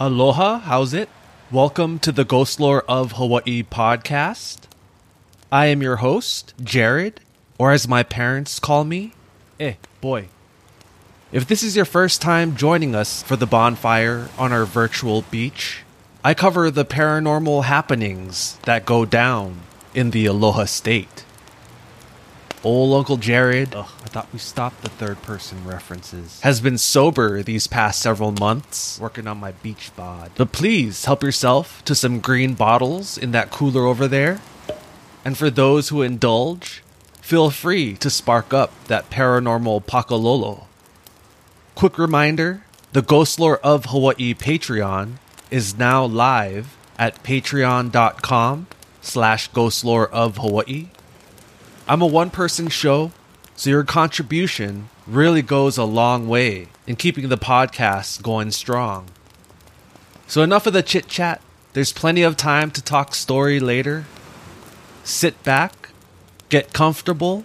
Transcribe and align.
Aloha, 0.00 0.60
how's 0.60 0.94
it? 0.94 1.08
Welcome 1.50 1.98
to 2.00 2.12
the 2.12 2.24
Ghost 2.24 2.60
Lore 2.60 2.84
of 2.86 3.12
Hawaii 3.12 3.64
podcast. 3.64 4.58
I 5.50 5.66
am 5.66 5.82
your 5.82 5.96
host, 5.96 6.54
Jared, 6.62 7.18
or 7.58 7.72
as 7.72 7.88
my 7.88 8.04
parents 8.04 8.60
call 8.60 8.84
me, 8.84 9.14
eh, 9.58 9.74
boy. 10.00 10.28
If 11.32 11.48
this 11.48 11.64
is 11.64 11.74
your 11.74 11.84
first 11.84 12.22
time 12.22 12.54
joining 12.54 12.94
us 12.94 13.24
for 13.24 13.34
the 13.34 13.44
bonfire 13.44 14.28
on 14.38 14.52
our 14.52 14.64
virtual 14.64 15.22
beach, 15.32 15.82
I 16.22 16.32
cover 16.32 16.70
the 16.70 16.84
paranormal 16.84 17.64
happenings 17.64 18.56
that 18.66 18.86
go 18.86 19.04
down 19.04 19.62
in 19.94 20.12
the 20.12 20.26
Aloha 20.26 20.66
state. 20.66 21.24
Old 22.62 22.96
Uncle 22.96 23.16
Jared, 23.16 23.74
ugh, 23.74 23.90
I 24.08 24.10
thought 24.10 24.32
we 24.32 24.38
stopped 24.38 24.80
the 24.80 24.88
third 24.88 25.20
person 25.20 25.66
references, 25.66 26.40
has 26.40 26.62
been 26.62 26.78
sober 26.78 27.42
these 27.42 27.66
past 27.66 28.00
several 28.00 28.32
months, 28.32 28.98
working 28.98 29.26
on 29.26 29.36
my 29.36 29.52
beach 29.52 29.90
bod. 29.96 30.30
But 30.34 30.50
please 30.50 31.04
help 31.04 31.22
yourself 31.22 31.84
to 31.84 31.94
some 31.94 32.20
green 32.20 32.54
bottles 32.54 33.18
in 33.18 33.32
that 33.32 33.50
cooler 33.50 33.82
over 33.82 34.08
there. 34.08 34.40
And 35.26 35.36
for 35.36 35.50
those 35.50 35.90
who 35.90 36.00
indulge, 36.00 36.82
feel 37.20 37.50
free 37.50 37.96
to 37.96 38.08
spark 38.08 38.54
up 38.54 38.72
that 38.86 39.10
paranormal 39.10 39.84
pakalolo. 39.84 40.64
Quick 41.74 41.98
reminder 41.98 42.64
the 42.94 43.02
Ghost 43.02 43.38
Lore 43.38 43.58
of 43.58 43.84
Hawaii 43.84 44.32
Patreon 44.32 45.16
is 45.50 45.76
now 45.76 46.06
live 46.06 46.78
at 46.98 47.22
patreon.com 47.22 48.68
slash 49.02 49.50
ghostlore 49.50 50.08
of 50.08 50.38
Hawaii. 50.38 50.86
I'm 51.86 52.00
a 52.00 52.06
one 52.06 52.30
person 52.30 52.68
show, 52.68 53.12
so 53.58 53.70
your 53.70 53.82
contribution 53.82 54.88
really 55.04 55.42
goes 55.42 55.76
a 55.76 55.82
long 55.82 56.28
way 56.28 56.68
in 56.86 56.94
keeping 56.94 57.28
the 57.28 57.36
podcast 57.36 58.22
going 58.22 58.52
strong. 58.52 59.06
So, 60.28 60.42
enough 60.42 60.68
of 60.68 60.74
the 60.74 60.82
chit 60.82 61.08
chat. 61.08 61.40
There's 61.72 61.92
plenty 61.92 62.22
of 62.22 62.36
time 62.36 62.70
to 62.70 62.80
talk 62.80 63.16
story 63.16 63.58
later. 63.58 64.04
Sit 65.02 65.42
back, 65.42 65.88
get 66.50 66.72
comfortable, 66.72 67.42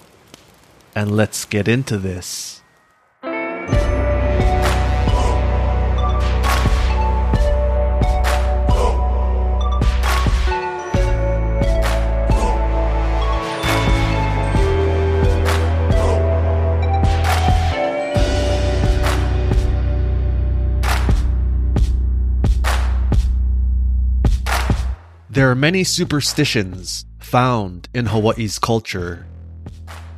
and 0.94 1.17
let's 1.17 1.45
get 1.45 1.67
into 1.67 1.97
this. 1.97 2.61
There 25.34 25.50
are 25.50 25.56
many 25.56 25.84
superstitions 25.84 27.08
found 27.17 27.89
in 27.92 28.06
Hawaii's 28.06 28.59
culture, 28.59 29.26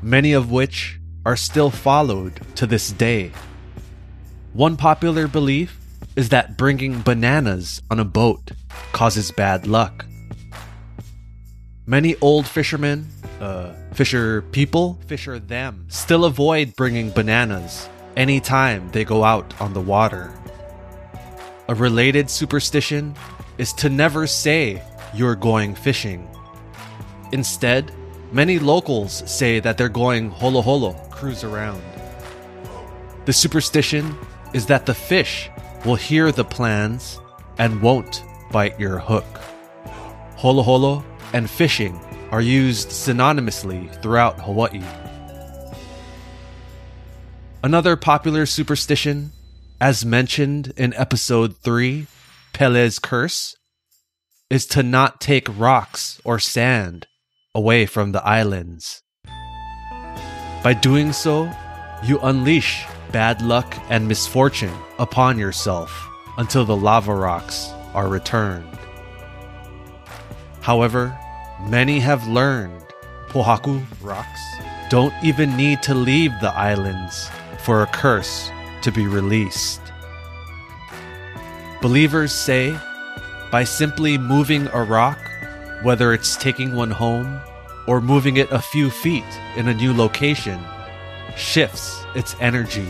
many 0.02 0.34
of 0.34 0.52
which 0.52 1.00
are 1.26 1.38
still 1.38 1.70
followed 1.70 2.42
to 2.56 2.68
this 2.68 2.92
day. 2.92 3.32
One 4.52 4.76
popular 4.76 5.30
belief 5.30 5.80
is 6.18 6.28
that 6.36 6.58
bringing 6.58 7.00
bananas 7.00 7.82
on 7.90 8.02
a 8.02 8.04
boat 8.04 8.52
causes 8.92 9.32
bad 9.32 9.66
luck. 9.66 10.06
Many 11.86 12.18
old 12.20 12.46
fishermen, 12.46 13.08
uh, 13.40 13.72
fisher 13.94 14.42
people, 14.42 15.00
fisher 15.08 15.40
them, 15.40 15.86
still 15.88 16.26
avoid 16.26 16.76
bringing 16.76 17.10
bananas 17.12 17.88
anytime 18.18 18.92
they 18.92 19.06
go 19.06 19.24
out 19.24 19.54
on 19.62 19.72
the 19.72 19.80
water. 19.80 20.38
A 21.70 21.74
related 21.74 22.30
superstition 22.30 23.16
is 23.58 23.72
to 23.80 23.88
never 23.88 24.28
say 24.28 24.84
you're 25.16 25.36
going 25.36 25.76
fishing. 25.76 26.28
Instead, 27.32 27.92
many 28.32 28.60
locals 28.60 29.24
say 29.30 29.60
that 29.60 29.78
they're 29.78 29.90
going 29.90 30.30
holo 30.30 30.62
holo, 30.62 30.94
cruise 31.10 31.44
around. 31.44 31.82
The 33.26 33.34
superstition 33.34 34.16
is 34.54 34.66
that 34.68 34.86
the 34.86 34.94
fish 34.94 35.50
will 35.86 35.96
hear 35.96 36.32
the 36.32 36.46
plans 36.46 37.20
and 37.58 37.82
won't 37.82 38.24
bite 38.52 38.80
your 38.80 39.00
hook. 39.00 39.26
Holo 40.36 40.62
holo 40.62 41.04
and 41.34 41.50
fishing 41.50 42.00
are 42.32 42.42
used 42.42 42.90
synonymously 42.90 44.02
throughout 44.02 44.40
Hawaii. 44.40 44.84
Another 47.64 47.96
popular 47.96 48.46
superstition, 48.46 49.32
as 49.82 50.06
mentioned 50.06 50.72
in 50.78 50.94
episode 50.94 51.58
3, 51.58 52.06
Pele's 52.54 53.00
Curse, 53.00 53.56
is 54.50 54.66
to 54.68 54.84
not 54.84 55.20
take 55.20 55.48
rocks 55.58 56.22
or 56.24 56.40
sand 56.40 57.08
away 57.54 57.86
from 57.86 58.12
the 58.12 58.24
islands. 58.24 59.02
By 60.64 60.74
doing 60.74 61.14
so, 61.14 61.52
you 62.04 62.20
unleash 62.20 62.86
bad 63.12 63.42
luck 63.42 63.76
and 63.90 64.08
misfortune 64.08 64.76
upon 65.00 65.40
yourself 65.40 66.08
until 66.38 66.66
the 66.66 66.76
lava 66.76 67.14
rocks 67.16 67.70
are 67.94 68.08
returned. 68.08 68.78
However, 70.62 71.18
many 71.68 72.00
have 72.00 72.28
learned 72.28 72.84
pohaku 73.30 73.86
rocks 74.02 74.42
don't 74.90 75.14
even 75.24 75.56
need 75.58 75.82
to 75.84 75.94
leave 75.94 76.32
the 76.42 76.52
islands 76.52 77.30
for 77.60 77.82
a 77.82 77.88
curse 77.88 78.52
to 78.82 78.92
be 78.92 79.08
released. 79.08 79.82
Believers 81.82 82.32
say 82.32 82.78
by 83.56 83.64
simply 83.64 84.18
moving 84.18 84.68
a 84.74 84.84
rock, 84.84 85.18
whether 85.82 86.12
it's 86.12 86.36
taking 86.36 86.76
one 86.76 86.92
home 86.92 87.40
or 87.88 88.02
moving 88.02 88.36
it 88.36 88.52
a 88.52 88.60
few 88.60 88.90
feet 88.90 89.24
in 89.56 89.70
a 89.70 89.74
new 89.74 89.94
location, 89.94 90.60
shifts 91.38 92.04
its 92.16 92.36
energy, 92.42 92.84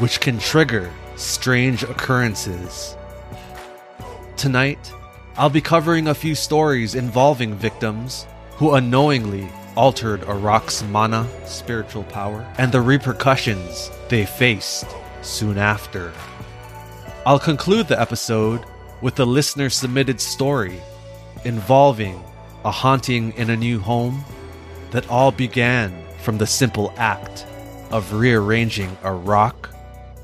which 0.00 0.18
can 0.18 0.36
trigger 0.40 0.90
strange 1.14 1.84
occurrences. 1.84 2.96
Tonight, 4.36 4.92
I'll 5.36 5.48
be 5.48 5.60
covering 5.60 6.08
a 6.08 6.14
few 6.14 6.34
stories 6.34 6.96
involving 6.96 7.54
victims 7.54 8.26
who 8.56 8.74
unknowingly 8.74 9.48
altered 9.76 10.24
a 10.24 10.34
rock's 10.34 10.82
mana, 10.82 11.24
spiritual 11.46 12.02
power, 12.02 12.44
and 12.58 12.72
the 12.72 12.80
repercussions 12.80 13.92
they 14.08 14.26
faced 14.26 14.86
soon 15.22 15.56
after. 15.56 16.12
I'll 17.24 17.38
conclude 17.38 17.86
the 17.86 18.00
episode 18.00 18.64
with 19.04 19.20
a 19.20 19.24
listener 19.24 19.68
submitted 19.68 20.18
story 20.18 20.80
involving 21.44 22.18
a 22.64 22.70
haunting 22.70 23.34
in 23.34 23.50
a 23.50 23.56
new 23.56 23.78
home 23.78 24.24
that 24.92 25.06
all 25.10 25.30
began 25.30 25.92
from 26.20 26.38
the 26.38 26.46
simple 26.46 26.90
act 26.96 27.44
of 27.90 28.14
rearranging 28.14 28.96
a 29.02 29.12
rock 29.12 29.68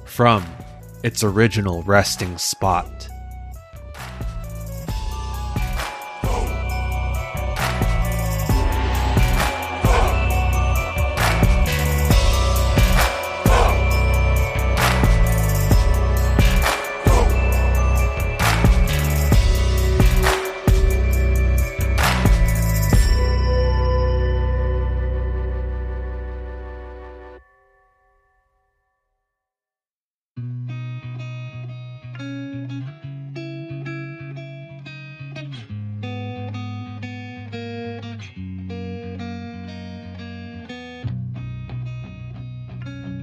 from 0.06 0.42
its 1.02 1.22
original 1.22 1.82
resting 1.82 2.38
spot. 2.38 3.09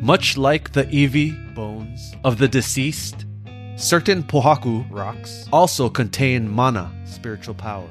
Much 0.07 0.37
like 0.37 0.71
the 0.71 0.85
iwi 0.85 1.53
bones 1.53 2.15
of 2.23 2.37
the 2.37 2.47
deceased, 2.47 3.25
certain 3.75 4.23
pohaku 4.23 4.89
rocks 4.89 5.49
also 5.51 5.89
contain 5.89 6.49
mana, 6.49 6.89
spiritual 7.03 7.53
power. 7.53 7.89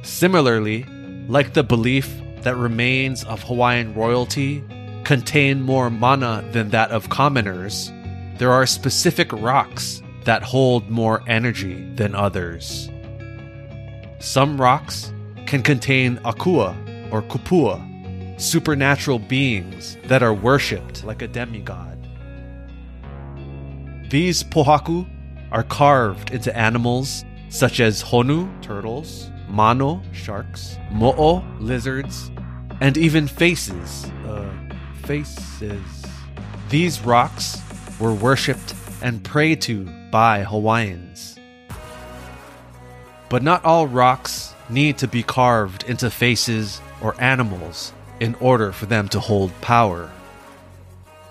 Similarly, 0.00 0.84
like 1.28 1.52
the 1.52 1.62
belief 1.62 2.10
that 2.44 2.56
remains 2.56 3.24
of 3.24 3.42
Hawaiian 3.42 3.92
royalty 3.92 4.64
contain 5.04 5.60
more 5.60 5.90
mana 5.90 6.42
than 6.52 6.70
that 6.70 6.90
of 6.92 7.10
commoners, 7.10 7.92
there 8.38 8.50
are 8.50 8.64
specific 8.64 9.30
rocks 9.34 10.00
that 10.24 10.42
hold 10.42 10.88
more 10.88 11.22
energy 11.26 11.84
than 11.96 12.14
others. 12.14 12.88
Some 14.18 14.58
rocks 14.58 15.12
can 15.44 15.62
contain 15.62 16.16
akua 16.24 16.74
or 17.12 17.20
kupua, 17.20 17.93
supernatural 18.36 19.18
beings 19.18 19.96
that 20.04 20.22
are 20.22 20.34
worshipped 20.34 21.04
like 21.04 21.22
a 21.22 21.28
demigod. 21.28 22.08
These 24.10 24.42
pohaku 24.44 25.08
are 25.52 25.62
carved 25.62 26.30
into 26.30 26.56
animals 26.56 27.24
such 27.48 27.80
as 27.80 28.02
honu, 28.02 28.50
turtles, 28.62 29.30
mano, 29.48 30.02
sharks, 30.12 30.76
mo'o, 30.90 31.44
lizards, 31.60 32.30
and 32.80 32.96
even 32.96 33.28
faces, 33.28 34.06
uh, 34.26 34.50
faces. 35.04 36.04
These 36.68 37.00
rocks 37.02 37.62
were 38.00 38.12
worshipped 38.12 38.74
and 39.00 39.22
prayed 39.22 39.60
to 39.62 39.84
by 40.10 40.42
Hawaiians. 40.42 41.38
But 43.28 43.42
not 43.42 43.64
all 43.64 43.86
rocks 43.86 44.54
need 44.68 44.98
to 44.98 45.08
be 45.08 45.22
carved 45.22 45.84
into 45.84 46.10
faces 46.10 46.80
or 47.00 47.20
animals 47.20 47.92
in 48.20 48.34
order 48.36 48.72
for 48.72 48.86
them 48.86 49.08
to 49.08 49.20
hold 49.20 49.52
power. 49.60 50.10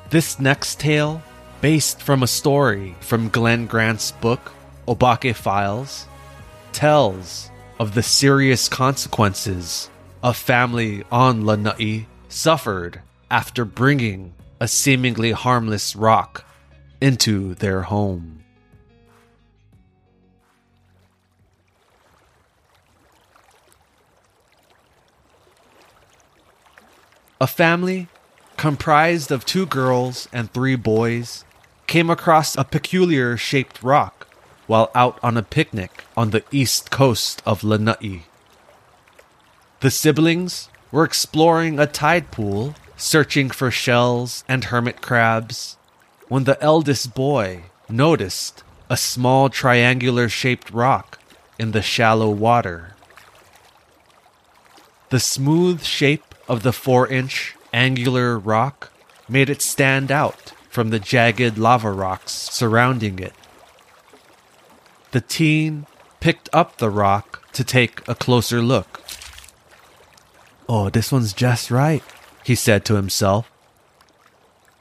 This 0.09 0.39
next 0.39 0.80
tale, 0.80 1.21
based 1.62 2.01
from 2.01 2.24
a 2.24 2.27
story 2.27 2.95
from 3.00 3.30
Glen 3.30 3.65
Grant's 3.68 4.12
book, 4.12 4.51
Obake 4.88 5.35
Files, 5.35 6.07
tells 6.71 7.50
of 7.80 7.94
the 7.94 8.03
serious 8.03 8.69
consequences 8.69 9.89
a 10.21 10.33
family 10.33 11.03
on 11.12 11.45
Lanai 11.45 12.07
suffered 12.30 13.01
after 13.31 13.65
bringing 13.65 14.33
a 14.59 14.68
seemingly 14.68 15.31
harmless 15.31 15.95
rock 15.95 16.45
into 17.01 17.56
their 17.56 17.81
home. 17.81 18.43
A 27.44 27.48
family 27.48 28.07
comprised 28.56 29.30
of 29.30 29.44
two 29.44 29.66
girls 29.66 30.30
and 30.31 30.50
three 30.50 30.78
boys 30.78 31.44
came 31.88 32.10
across 32.10 32.56
a 32.56 32.63
peculiar 32.63 33.36
shaped 33.36 33.84
rock 33.84 34.34
while 34.66 34.90
out 34.95 35.19
on 35.22 35.36
a 35.36 35.44
picnic 35.44 36.06
on 36.16 36.30
the 36.30 36.45
east 36.54 36.90
coast 36.90 37.44
of 37.45 37.62
Lanai. 37.62 38.24
The 39.81 39.92
siblings 39.92 40.69
were 40.90 41.04
exploring 41.04 41.80
a 41.81 41.86
tide 41.86 42.31
pool, 42.31 42.75
searching 42.95 43.50
for 43.50 43.69
shells 43.69 44.46
and 44.48 44.63
hermit 44.63 45.01
crabs, 45.01 45.75
when 46.30 46.46
the 46.46 46.63
eldest 46.63 47.13
boy 47.13 47.63
noticed 47.89 48.63
a 48.89 48.96
small 48.96 49.50
triangular 49.50 50.30
shaped 50.30 50.72
rock 50.72 51.19
in 51.60 51.74
the 51.74 51.81
shallow 51.81 52.30
water. 52.30 52.93
The 55.13 55.19
smooth 55.19 55.83
shape 55.83 56.33
of 56.48 56.63
the 56.63 56.74
four 56.74 57.07
inch 57.07 57.56
angular 57.71 58.39
rock 58.39 58.92
made 59.30 59.48
it 59.48 59.62
stand 59.62 60.12
out 60.12 60.54
from 60.71 60.89
the 60.89 60.98
jagged 60.98 61.56
lava 61.56 61.92
rocks 61.92 62.31
surrounding 62.31 63.19
it. 63.19 63.33
The 65.12 65.21
teen 65.21 65.86
picked 66.19 66.50
up 66.51 66.77
the 66.77 66.89
rock 66.89 67.48
to 67.51 67.63
take 67.63 68.01
a 68.07 68.15
closer 68.15 68.60
look. 68.60 69.04
Oh, 70.68 70.89
this 70.89 71.12
one's 71.12 71.33
just 71.33 71.69
right, 71.69 72.04
he 72.44 72.56
said 72.56 72.83
to 72.86 72.95
himself. 72.95 73.51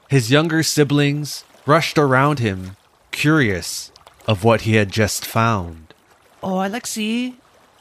His 0.09 0.31
younger 0.31 0.63
siblings 0.63 1.43
rushed 1.67 1.99
around 1.99 2.39
him, 2.39 2.75
curious 3.11 3.91
of 4.27 4.43
what 4.43 4.61
he 4.61 4.77
had 4.77 4.91
just 4.91 5.27
found. 5.27 5.93
Oh, 6.41 6.55
Alexi, 6.55 7.35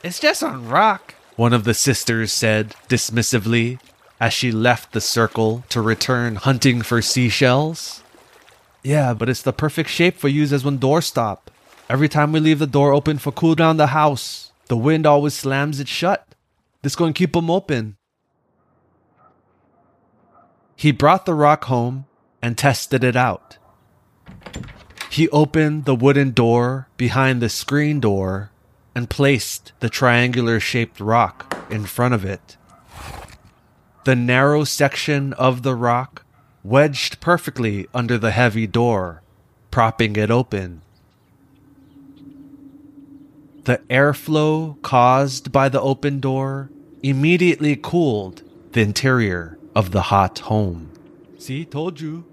it's 0.04 0.20
just 0.20 0.43
on 0.43 0.69
rock, 0.69 1.14
one 1.37 1.52
of 1.52 1.64
the 1.64 1.75
sisters 1.75 2.32
said 2.32 2.75
dismissively 2.88 3.79
as 4.20 4.32
she 4.32 4.52
left 4.52 4.93
the 4.93 5.00
circle 5.00 5.64
to 5.69 5.81
return 5.81 6.37
hunting 6.37 6.82
for 6.82 7.02
seashells. 7.02 8.02
Yeah, 8.84 9.14
but 9.14 9.29
it's 9.29 9.43
the 9.43 9.52
perfect 9.52 9.90
shape 9.90 10.17
for 10.17 10.29
use 10.29 10.52
as 10.52 10.64
one 10.64 10.79
doorstop. 10.79 11.38
Every 11.88 12.08
time 12.08 12.32
we 12.32 12.40
leave 12.40 12.58
the 12.58 12.67
door 12.67 12.93
open 12.93 13.19
for 13.19 13.32
cool 13.32 13.55
down 13.55 13.76
the 13.76 13.88
house, 13.88 14.52
the 14.69 14.76
wind 14.76 15.06
always 15.06 15.34
slams 15.34 15.81
it 15.81 15.88
shut. 15.88 16.34
This 16.82 16.94
to 16.94 17.12
keep 17.12 17.37
'em 17.37 17.50
open. 17.50 17.96
He 20.76 20.93
brought 20.93 21.26
the 21.26 21.35
rock 21.35 21.64
home 21.64 22.06
and 22.40 22.56
tested 22.56 23.05
it 23.05 23.17
out. 23.17 23.58
He 25.11 25.28
opened 25.28 25.85
the 25.85 25.94
wooden 25.94 26.31
door 26.31 26.88
behind 26.96 27.43
the 27.43 27.49
screen 27.49 28.00
door 28.00 28.51
and 28.94 29.08
placed 29.08 29.72
the 29.80 29.88
triangular 29.88 30.60
shaped 30.60 31.00
rock 31.00 31.56
in 31.70 31.84
front 31.84 32.14
of 32.14 32.24
it. 32.24 32.56
The 34.04 34.16
narrow 34.16 34.64
section 34.64 35.32
of 35.34 35.62
the 35.62 35.74
rock 35.74 36.24
wedged 36.64 37.20
perfectly 37.20 37.86
under 37.94 38.18
the 38.18 38.32
heavy 38.32 38.66
door, 38.66 39.22
propping 39.70 40.16
it 40.16 40.30
open. 40.30 40.82
The 43.64 43.78
airflow 43.88 44.80
caused 44.82 45.52
by 45.52 45.68
the 45.68 45.80
open 45.80 46.18
door 46.18 46.70
immediately 47.02 47.76
cooled 47.76 48.42
the 48.72 48.80
interior 48.80 49.58
of 49.74 49.92
the 49.92 50.02
hot 50.02 50.40
home. 50.40 50.90
See, 51.38 51.64
told 51.64 52.00
you. 52.00 52.24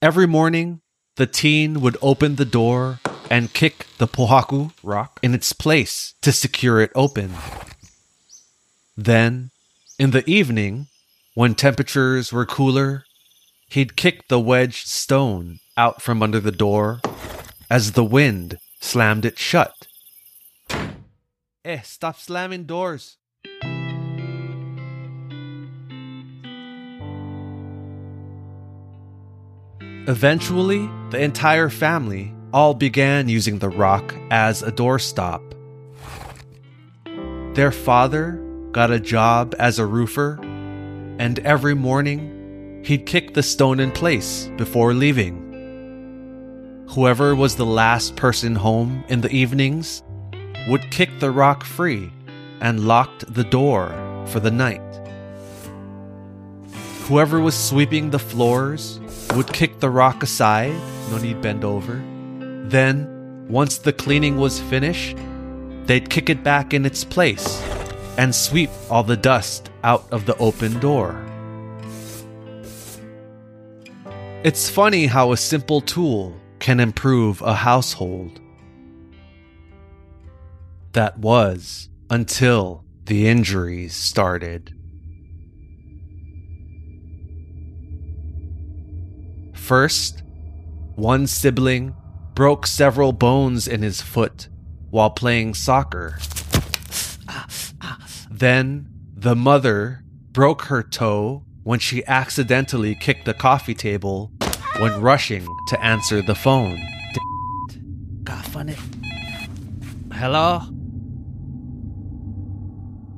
Every 0.00 0.26
morning, 0.26 0.80
the 1.18 1.26
teen 1.26 1.80
would 1.80 1.96
open 2.00 2.36
the 2.36 2.44
door 2.44 3.00
and 3.28 3.52
kick 3.52 3.86
the 3.98 4.06
pohaku 4.06 4.72
rock 4.84 5.18
in 5.20 5.34
its 5.34 5.52
place 5.52 6.14
to 6.22 6.30
secure 6.30 6.80
it 6.80 6.92
open. 6.94 7.34
Then, 8.96 9.50
in 9.98 10.12
the 10.12 10.28
evening, 10.30 10.86
when 11.34 11.54
temperatures 11.54 12.32
were 12.32 12.46
cooler, 12.46 13.04
he'd 13.68 13.96
kick 13.96 14.28
the 14.28 14.40
wedged 14.40 14.86
stone 14.86 15.58
out 15.76 16.00
from 16.00 16.22
under 16.22 16.38
the 16.38 16.52
door 16.52 17.00
as 17.68 17.92
the 17.92 18.04
wind 18.04 18.58
slammed 18.80 19.24
it 19.24 19.38
shut. 19.38 19.88
Eh, 21.64 21.80
stop 21.80 22.16
slamming 22.18 22.64
doors. 22.64 23.17
Eventually, 30.08 30.88
the 31.10 31.20
entire 31.20 31.68
family 31.68 32.32
all 32.54 32.72
began 32.72 33.28
using 33.28 33.58
the 33.58 33.68
rock 33.68 34.14
as 34.30 34.62
a 34.62 34.72
doorstop. 34.72 35.42
Their 37.54 37.70
father 37.70 38.42
got 38.72 38.90
a 38.90 39.00
job 39.00 39.54
as 39.58 39.78
a 39.78 39.84
roofer, 39.84 40.40
and 41.18 41.38
every 41.40 41.74
morning 41.74 42.82
he'd 42.86 43.04
kick 43.04 43.34
the 43.34 43.42
stone 43.42 43.80
in 43.80 43.90
place 43.90 44.50
before 44.56 44.94
leaving. 44.94 45.44
Whoever 46.88 47.34
was 47.34 47.56
the 47.56 47.66
last 47.66 48.16
person 48.16 48.54
home 48.54 49.04
in 49.08 49.20
the 49.20 49.30
evenings 49.30 50.02
would 50.68 50.90
kick 50.90 51.10
the 51.20 51.30
rock 51.30 51.64
free 51.64 52.10
and 52.62 52.86
locked 52.86 53.30
the 53.34 53.44
door 53.44 53.92
for 54.28 54.40
the 54.40 54.50
night. 54.50 54.80
Whoever 57.08 57.40
was 57.40 57.54
sweeping 57.54 58.08
the 58.08 58.18
floors 58.18 59.00
would 59.34 59.52
kick 59.52 59.80
the 59.80 59.90
rock 59.90 60.22
aside, 60.22 60.74
no 61.10 61.18
need 61.18 61.40
bend 61.42 61.64
over. 61.64 62.02
Then, 62.68 63.46
once 63.48 63.78
the 63.78 63.92
cleaning 63.92 64.36
was 64.36 64.60
finished, 64.60 65.16
they'd 65.84 66.10
kick 66.10 66.28
it 66.28 66.42
back 66.42 66.74
in 66.74 66.84
its 66.84 67.04
place 67.04 67.62
and 68.18 68.34
sweep 68.34 68.70
all 68.90 69.02
the 69.02 69.16
dust 69.16 69.70
out 69.84 70.06
of 70.12 70.26
the 70.26 70.36
open 70.38 70.78
door. 70.80 71.24
It's 74.44 74.70
funny 74.70 75.06
how 75.06 75.32
a 75.32 75.36
simple 75.36 75.80
tool 75.80 76.34
can 76.58 76.78
improve 76.80 77.42
a 77.42 77.54
household. 77.54 78.40
That 80.92 81.18
was 81.18 81.88
until 82.10 82.84
the 83.06 83.28
injuries 83.28 83.94
started. 83.94 84.77
First, 89.68 90.22
one 90.94 91.26
sibling 91.26 91.94
broke 92.32 92.66
several 92.66 93.12
bones 93.12 93.68
in 93.68 93.82
his 93.82 94.00
foot 94.00 94.48
while 94.88 95.10
playing 95.10 95.52
soccer. 95.52 96.18
Then, 98.30 98.88
the 99.14 99.36
mother 99.36 100.04
broke 100.32 100.62
her 100.62 100.82
toe 100.82 101.44
when 101.64 101.80
she 101.80 102.02
accidentally 102.06 102.94
kicked 102.94 103.26
the 103.26 103.34
coffee 103.34 103.74
table 103.74 104.32
when 104.78 105.02
rushing 105.02 105.46
to 105.68 105.84
answer 105.84 106.22
the 106.22 106.34
phone. 106.34 106.80
God, 108.24 108.46
funny. 108.46 108.76
Hello? 110.14 110.62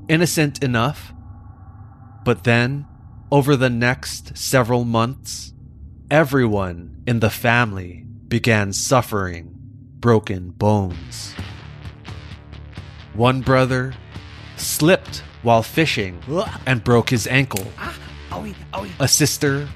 Innocent 0.08 0.64
enough. 0.64 1.12
But 2.24 2.42
then, 2.42 2.86
over 3.30 3.54
the 3.54 3.70
next 3.70 4.36
several 4.36 4.84
months, 4.84 5.54
everyone 6.10 7.02
in 7.06 7.20
the 7.20 7.30
family 7.30 8.04
began 8.26 8.72
suffering 8.72 9.54
broken 10.00 10.50
bones. 10.50 11.34
One 13.14 13.42
brother 13.42 13.94
slipped 14.56 15.22
while 15.42 15.62
fishing 15.62 16.20
and 16.66 16.82
broke 16.82 17.10
his 17.10 17.26
ankle. 17.28 17.66
A 18.98 19.08
sister 19.08 19.68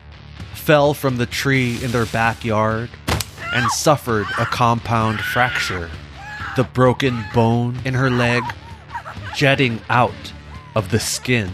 fell 0.54 0.92
from 0.92 1.18
the 1.18 1.26
tree 1.26 1.82
in 1.82 1.92
their 1.92 2.06
backyard 2.06 2.90
and 3.54 3.70
suffered 3.70 4.26
a 4.38 4.46
compound 4.46 5.20
fracture, 5.20 5.88
the 6.56 6.64
broken 6.64 7.24
bone 7.32 7.78
in 7.84 7.94
her 7.94 8.10
leg 8.10 8.42
jetting 9.36 9.80
out 9.88 10.32
of 10.74 10.90
the 10.90 11.00
skin. 11.00 11.50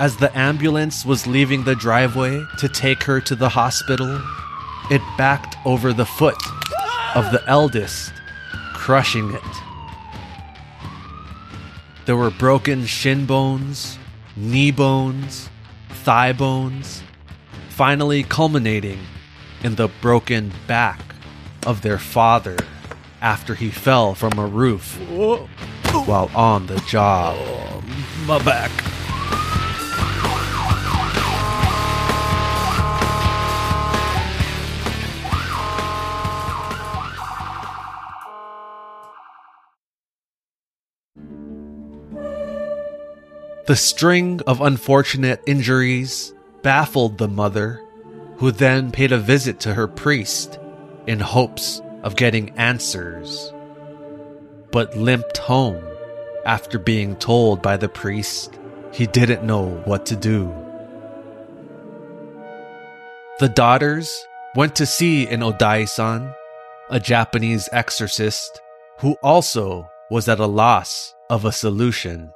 As 0.00 0.16
the 0.16 0.36
ambulance 0.36 1.04
was 1.04 1.26
leaving 1.26 1.62
the 1.62 1.76
driveway 1.76 2.44
to 2.58 2.68
take 2.68 3.04
her 3.04 3.20
to 3.20 3.36
the 3.36 3.50
hospital, 3.50 4.20
it 4.90 5.00
backed 5.16 5.56
over 5.64 5.92
the 5.92 6.04
foot 6.04 6.36
of 7.14 7.30
the 7.30 7.42
eldest, 7.46 8.12
crushing 8.72 9.32
it. 9.32 9.42
There 12.06 12.16
were 12.16 12.30
broken 12.30 12.86
shin 12.86 13.24
bones, 13.24 13.98
knee 14.36 14.72
bones, 14.72 15.48
thigh 15.88 16.32
bones, 16.32 17.02
finally 17.68 18.24
culminating 18.24 18.98
in 19.62 19.76
the 19.76 19.88
broken 20.02 20.52
back 20.66 21.00
of 21.64 21.82
their 21.82 21.98
father 21.98 22.56
after 23.22 23.54
he 23.54 23.70
fell 23.70 24.14
from 24.14 24.38
a 24.38 24.46
roof 24.46 24.98
while 25.08 26.30
on 26.34 26.66
the 26.66 26.80
job. 26.80 27.36
My 28.26 28.42
back. 28.42 28.70
The 43.66 43.76
string 43.76 44.42
of 44.46 44.60
unfortunate 44.60 45.42
injuries 45.46 46.34
baffled 46.60 47.16
the 47.16 47.28
mother, 47.28 47.80
who 48.36 48.50
then 48.50 48.92
paid 48.92 49.10
a 49.10 49.16
visit 49.16 49.58
to 49.60 49.72
her 49.72 49.88
priest 49.88 50.58
in 51.06 51.18
hopes 51.18 51.80
of 52.02 52.14
getting 52.14 52.50
answers, 52.58 53.54
but 54.70 54.98
limped 54.98 55.38
home 55.38 55.82
after 56.44 56.78
being 56.78 57.16
told 57.16 57.62
by 57.62 57.78
the 57.78 57.88
priest 57.88 58.58
he 58.92 59.06
didn't 59.06 59.46
know 59.46 59.80
what 59.86 60.04
to 60.06 60.16
do. 60.16 60.54
The 63.38 63.48
daughters 63.48 64.26
went 64.54 64.76
to 64.76 64.84
see 64.84 65.26
an 65.26 65.40
Odai-san, 65.40 66.34
a 66.90 67.00
Japanese 67.00 67.70
exorcist, 67.72 68.60
who 68.98 69.14
also 69.22 69.88
was 70.10 70.28
at 70.28 70.38
a 70.38 70.46
loss 70.46 71.14
of 71.30 71.46
a 71.46 71.52
solution. 71.52 72.30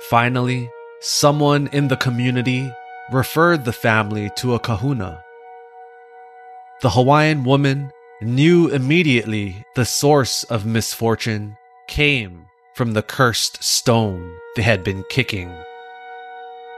Finally, 0.00 0.70
someone 1.00 1.68
in 1.72 1.88
the 1.88 1.96
community 1.96 2.72
referred 3.10 3.64
the 3.64 3.72
family 3.72 4.30
to 4.36 4.54
a 4.54 4.58
kahuna. 4.58 5.22
The 6.80 6.90
Hawaiian 6.90 7.44
woman 7.44 7.90
knew 8.20 8.68
immediately 8.68 9.64
the 9.74 9.84
source 9.84 10.44
of 10.44 10.64
misfortune 10.64 11.56
came 11.88 12.46
from 12.74 12.92
the 12.92 13.02
cursed 13.02 13.62
stone 13.62 14.36
they 14.54 14.62
had 14.62 14.84
been 14.84 15.04
kicking. 15.10 15.52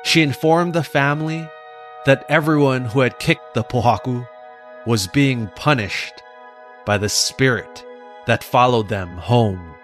She 0.04 0.22
informed 0.22 0.72
the 0.72 0.82
family 0.82 1.46
that 2.06 2.24
everyone 2.30 2.86
who 2.86 3.00
had 3.00 3.18
kicked 3.18 3.52
the 3.54 3.62
pohaku 3.62 4.26
was 4.86 5.06
being 5.06 5.48
punished 5.56 6.22
by 6.86 6.96
the 6.96 7.10
spirit 7.10 7.84
that 8.26 8.42
followed 8.42 8.88
them 8.88 9.08
home. 9.18 9.74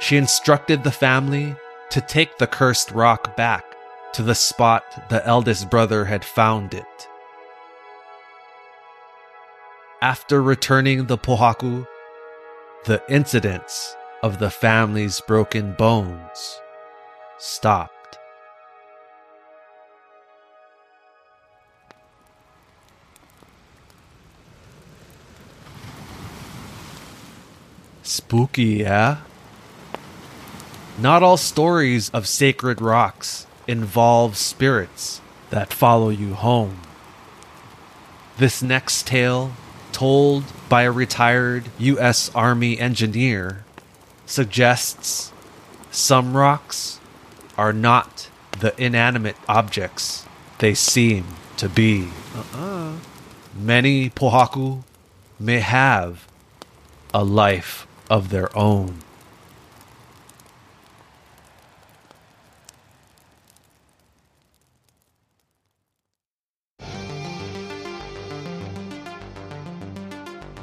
She 0.00 0.16
instructed 0.16 0.84
the 0.84 0.92
family 0.92 1.56
to 1.90 2.00
take 2.00 2.38
the 2.38 2.46
cursed 2.46 2.92
rock 2.92 3.36
back 3.36 3.64
to 4.12 4.22
the 4.22 4.34
spot 4.34 4.84
the 5.10 5.26
eldest 5.26 5.70
brother 5.70 6.04
had 6.04 6.24
found 6.24 6.72
it. 6.72 7.08
After 10.00 10.40
returning 10.40 11.06
the 11.06 11.18
pohaku, 11.18 11.86
the 12.84 13.02
incidents 13.08 13.96
of 14.22 14.38
the 14.38 14.50
family's 14.50 15.20
broken 15.20 15.72
bones 15.72 16.60
stopped. 17.38 18.18
Spooky, 28.02 28.62
yeah? 28.64 29.18
Not 30.98 31.22
all 31.22 31.36
stories 31.36 32.10
of 32.10 32.26
sacred 32.26 32.80
rocks 32.80 33.46
involve 33.68 34.36
spirits 34.36 35.20
that 35.50 35.72
follow 35.72 36.08
you 36.08 36.34
home. 36.34 36.80
This 38.36 38.62
next 38.62 39.06
tale, 39.06 39.52
told 39.92 40.42
by 40.68 40.82
a 40.82 40.90
retired 40.90 41.66
U.S. 41.78 42.34
Army 42.34 42.80
engineer, 42.80 43.64
suggests 44.26 45.32
some 45.92 46.36
rocks 46.36 46.98
are 47.56 47.72
not 47.72 48.28
the 48.58 48.74
inanimate 48.82 49.36
objects 49.48 50.26
they 50.58 50.74
seem 50.74 51.24
to 51.58 51.68
be. 51.68 52.08
Uh-uh. 52.34 52.94
Many 53.56 54.10
pohaku 54.10 54.82
may 55.38 55.60
have 55.60 56.26
a 57.14 57.22
life 57.22 57.86
of 58.10 58.30
their 58.30 58.56
own. 58.56 58.98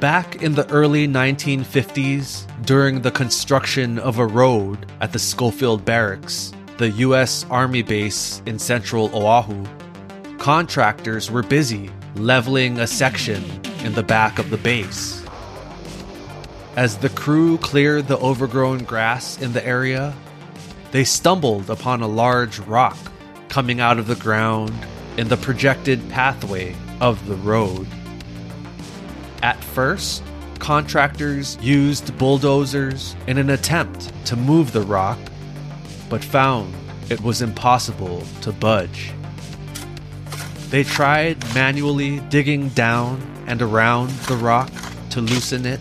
Back 0.05 0.43
in 0.43 0.53
the 0.53 0.69
early 0.69 1.07
1950s, 1.07 2.45
during 2.63 3.01
the 3.01 3.09
construction 3.09 3.97
of 3.97 4.19
a 4.19 4.27
road 4.27 4.85
at 5.01 5.13
the 5.13 5.17
Schofield 5.17 5.83
Barracks, 5.83 6.53
the 6.77 6.91
U.S. 6.91 7.43
Army 7.49 7.81
base 7.81 8.39
in 8.45 8.59
central 8.59 9.09
Oahu, 9.15 9.65
contractors 10.37 11.31
were 11.31 11.41
busy 11.41 11.89
leveling 12.17 12.77
a 12.77 12.85
section 12.85 13.43
in 13.83 13.95
the 13.95 14.03
back 14.03 14.37
of 14.37 14.51
the 14.51 14.59
base. 14.59 15.25
As 16.75 16.99
the 16.99 17.09
crew 17.09 17.57
cleared 17.57 18.07
the 18.07 18.19
overgrown 18.19 18.83
grass 18.83 19.41
in 19.41 19.53
the 19.53 19.65
area, 19.65 20.13
they 20.91 21.03
stumbled 21.03 21.71
upon 21.71 22.03
a 22.03 22.07
large 22.07 22.59
rock 22.59 22.97
coming 23.49 23.79
out 23.79 23.97
of 23.97 24.05
the 24.05 24.15
ground 24.17 24.75
in 25.17 25.29
the 25.29 25.37
projected 25.37 26.07
pathway 26.11 26.75
of 27.01 27.25
the 27.25 27.37
road. 27.37 27.87
At 29.41 29.63
first, 29.63 30.23
contractors 30.59 31.57
used 31.61 32.17
bulldozers 32.17 33.15
in 33.27 33.37
an 33.37 33.49
attempt 33.49 34.11
to 34.25 34.35
move 34.35 34.71
the 34.71 34.81
rock, 34.81 35.19
but 36.09 36.23
found 36.23 36.73
it 37.09 37.21
was 37.21 37.41
impossible 37.41 38.23
to 38.41 38.51
budge. 38.51 39.11
They 40.69 40.83
tried 40.83 41.37
manually 41.53 42.19
digging 42.29 42.69
down 42.69 43.21
and 43.47 43.61
around 43.61 44.09
the 44.27 44.35
rock 44.35 44.71
to 45.11 45.21
loosen 45.21 45.65
it, 45.65 45.79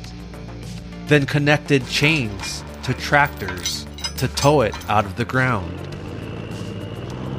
then 1.07 1.27
connected 1.27 1.87
chains 1.89 2.63
to 2.83 2.93
tractors 2.95 3.87
to 4.19 4.29
tow 4.29 4.61
it 4.61 4.75
out 4.89 5.05
of 5.05 5.17
the 5.17 5.25
ground. 5.25 5.81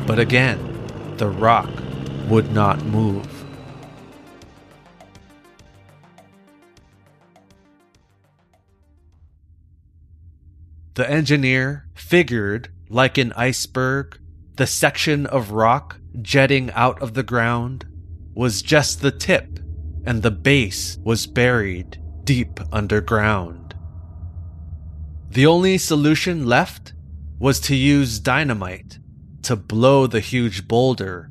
But 0.08 0.20
again, 0.20 1.16
the 1.18 1.30
rock 1.30 1.70
would 2.28 2.52
not 2.52 2.84
move. 2.86 3.35
The 10.96 11.10
engineer 11.10 11.88
figured, 11.94 12.70
like 12.90 13.18
an 13.18 13.34
iceberg, 13.34 14.18
the 14.56 14.66
section 14.66 15.26
of 15.26 15.52
rock 15.52 16.00
jetting 16.22 16.72
out 16.72 17.02
of 17.02 17.14
the 17.14 17.24
ground 17.24 17.86
was 18.34 18.62
just 18.62 19.02
the 19.02 19.12
tip, 19.12 19.60
and 20.06 20.24
the 20.24 20.32
base 20.32 20.98
was 21.04 21.28
buried 21.28 22.02
deep 22.24 22.62
underground. 22.72 23.76
The 25.30 25.46
only 25.46 25.78
solution 25.78 26.46
left 26.46 26.94
was 27.40 27.60
to 27.62 27.76
use 27.76 28.20
dynamite 28.20 29.00
to 29.44 29.58
blow 29.58 30.08
the 30.08 30.22
huge 30.22 30.66
boulder 30.66 31.30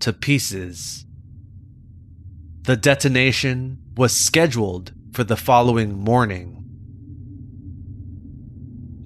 to 0.00 0.14
pieces. 0.14 1.04
The 2.62 2.78
detonation 2.78 3.78
was 3.94 4.16
scheduled 4.16 4.92
for 5.12 5.22
the 5.22 5.36
following 5.36 5.98
morning. 5.98 6.61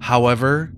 However, 0.07 0.71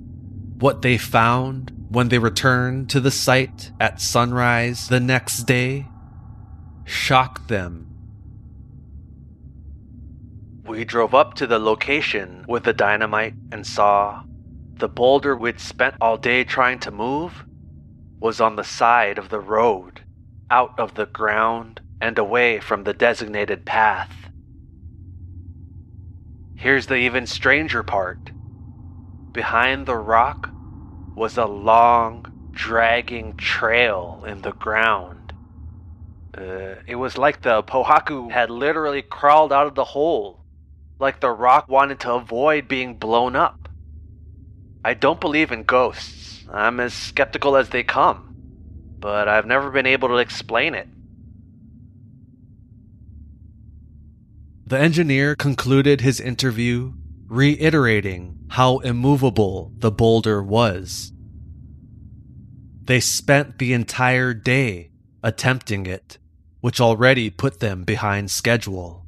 what 0.58 0.82
they 0.82 0.98
found 0.98 1.86
when 1.92 2.10
they 2.10 2.18
returned 2.18 2.90
to 2.90 3.00
the 3.00 3.12
site 3.12 3.70
at 3.80 4.02
sunrise 4.02 4.88
the 4.88 5.00
next 5.00 5.44
day 5.44 5.86
shocked 6.84 7.48
them. 7.48 7.86
We 10.66 10.84
drove 10.84 11.14
up 11.14 11.36
to 11.36 11.46
the 11.46 11.60
location 11.60 12.44
with 12.48 12.64
the 12.64 12.74
dynamite 12.74 13.36
and 13.52 13.68
saw 13.68 14.24
the 14.74 14.90
boulder 14.90 15.38
we'd 15.38 15.60
spent 15.60 15.94
all 16.02 16.18
day 16.18 16.44
trying 16.44 16.80
to 16.80 16.90
move 16.90 17.46
was 18.20 18.42
on 18.42 18.56
the 18.56 18.64
side 18.64 19.20
of 19.20 19.30
the 19.30 19.40
road, 19.40 20.02
out 20.50 20.74
of 20.80 20.96
the 20.96 21.06
ground 21.06 21.82
and 22.02 22.18
away 22.18 22.60
from 22.60 22.84
the 22.84 22.96
designated 22.96 23.64
path. 23.64 24.32
Here's 26.56 26.88
the 26.88 26.96
even 26.96 27.28
stranger 27.28 27.84
part. 27.84 28.32
Behind 29.40 29.86
the 29.86 29.96
rock 29.96 30.50
was 31.16 31.38
a 31.38 31.46
long, 31.46 32.26
dragging 32.52 33.38
trail 33.38 34.26
in 34.28 34.42
the 34.42 34.52
ground. 34.52 35.32
Uh, 36.38 36.76
it 36.86 36.96
was 36.96 37.18
like 37.18 37.42
the 37.42 37.64
Pohaku 37.64 38.30
had 38.30 38.50
literally 38.50 39.02
crawled 39.02 39.54
out 39.54 39.66
of 39.66 39.76
the 39.76 39.86
hole, 39.86 40.44
like 41.00 41.22
the 41.22 41.30
rock 41.30 41.70
wanted 41.70 42.02
to 42.02 42.16
avoid 42.16 42.68
being 42.68 42.96
blown 42.96 43.38
up. 43.38 43.70
I 44.84 44.94
don't 44.94 45.22
believe 45.22 45.54
in 45.54 45.64
ghosts. 45.64 46.44
I'm 46.52 46.82
as 46.82 46.94
skeptical 46.94 47.56
as 47.56 47.70
they 47.70 47.84
come, 47.84 48.36
but 49.00 49.30
I've 49.30 49.46
never 49.46 49.72
been 49.72 49.86
able 49.86 50.10
to 50.10 50.18
explain 50.18 50.76
it. 50.76 50.90
The 54.68 54.78
engineer 54.78 55.38
concluded 55.38 56.02
his 56.02 56.20
interview 56.20 56.92
reiterating 57.30 58.40
how 58.50 58.80
immovable 58.80 59.72
the 59.78 59.92
boulder 59.92 60.42
was. 60.42 61.14
They 62.84 63.00
spent 63.00 63.60
the 63.60 63.72
entire 63.74 64.34
day 64.34 64.90
attempting 65.22 65.86
it, 65.86 66.18
which 66.60 66.82
already 66.82 67.30
put 67.30 67.60
them 67.60 67.84
behind 67.84 68.32
schedule. 68.32 69.06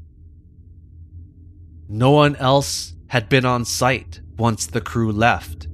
No 1.89 2.11
one 2.11 2.35
else 2.35 2.93
had 3.07 3.27
been 3.27 3.43
on 3.43 3.65
site 3.65 4.21
once 4.37 4.67
the 4.67 4.81
crew 4.81 5.11
left, 5.11 5.67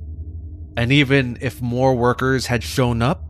and 0.78 0.92
even 0.92 1.38
if 1.42 1.62
more 1.62 1.96
workers 1.96 2.48
had 2.48 2.64
shown 2.64 3.02
up, 3.02 3.24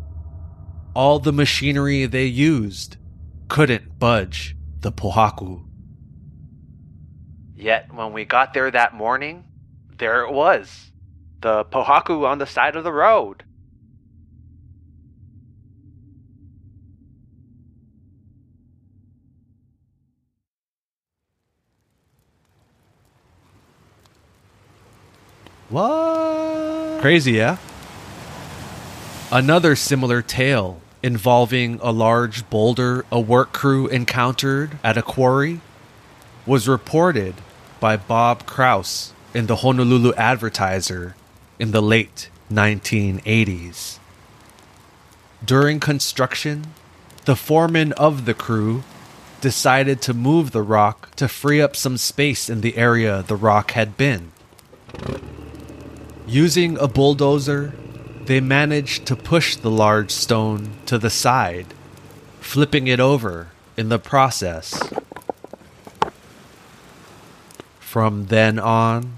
all 0.96 1.20
the 1.20 1.34
machinery 1.34 2.06
they 2.06 2.26
used 2.26 2.98
couldn't 3.48 4.00
budge 4.00 4.56
the 4.82 4.92
Pohaku. 4.92 5.64
Yet 7.58 7.92
when 7.92 8.14
we 8.14 8.24
got 8.24 8.54
there 8.54 8.70
that 8.70 8.94
morning, 8.94 9.44
there 9.98 10.22
it 10.22 10.32
was 10.32 10.92
the 11.42 11.66
Pohaku 11.66 12.24
on 12.24 12.38
the 12.38 12.46
side 12.46 12.76
of 12.76 12.84
the 12.84 12.94
road. 12.94 13.44
What? 25.70 27.02
Crazy, 27.02 27.34
yeah? 27.34 27.58
Another 29.32 29.76
similar 29.76 30.22
tale 30.22 30.80
involving 31.02 31.80
a 31.82 31.92
large 31.92 32.48
boulder 32.52 33.04
a 33.12 33.20
work 33.20 33.52
crew 33.52 33.88
encountered 33.88 34.78
at 34.84 34.96
a 34.96 35.02
quarry 35.02 35.60
was 36.46 36.68
reported 36.68 37.36
by 37.80 37.98
Bob 37.98 38.46
Krauss 38.46 39.14
in 39.34 39.48
the 39.48 39.58
Honolulu 39.58 40.14
Advertiser 40.16 41.16
in 41.60 41.72
the 41.72 41.82
late 41.82 42.30
1980s. 42.52 44.00
During 45.46 45.80
construction, 45.80 46.68
the 47.26 47.36
foreman 47.36 47.94
of 47.94 48.26
the 48.26 48.34
crew 48.34 48.84
decided 49.42 50.02
to 50.02 50.14
move 50.14 50.52
the 50.52 50.62
rock 50.62 51.16
to 51.16 51.28
free 51.28 51.62
up 51.62 51.76
some 51.76 51.98
space 51.98 52.50
in 52.50 52.62
the 52.62 52.78
area 52.78 53.24
the 53.24 53.36
rock 53.36 53.72
had 53.72 53.98
been. 53.98 54.32
Using 56.26 56.78
a 56.80 56.88
bulldozer, 56.88 57.74
they 58.26 58.42
managed 58.42 59.06
to 59.06 59.16
push 59.16 59.56
the 59.56 59.72
large 59.72 60.12
stone 60.12 60.72
to 60.86 60.98
the 60.98 61.10
side, 61.10 61.68
flipping 62.40 62.88
it 62.88 63.00
over 63.00 63.50
in 63.78 63.90
the 63.90 64.00
process. 64.00 64.92
From 67.98 68.28
then 68.28 68.60
on, 68.60 69.18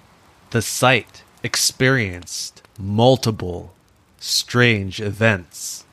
the 0.51 0.61
site 0.61 1.23
experienced 1.43 2.61
multiple 2.79 3.73
strange 4.19 5.01
events. 5.01 5.83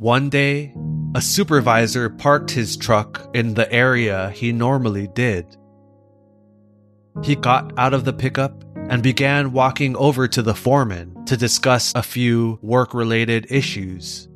One 0.00 0.28
day, 0.30 0.74
a 1.14 1.22
supervisor 1.22 2.10
parked 2.10 2.50
his 2.50 2.76
truck 2.76 3.30
in 3.32 3.54
the 3.54 3.72
area 3.72 4.30
he 4.30 4.50
normally 4.50 5.06
did. 5.06 5.46
He 7.22 7.36
got 7.36 7.72
out 7.78 7.94
of 7.94 8.04
the 8.04 8.12
pickup 8.12 8.64
and 8.88 9.02
began 9.02 9.52
walking 9.52 9.96
over 9.96 10.26
to 10.28 10.42
the 10.42 10.54
foreman 10.54 11.24
to 11.26 11.36
discuss 11.36 11.92
a 11.94 12.02
few 12.02 12.58
work 12.62 12.94
related 12.94 13.50
issues. 13.50 14.28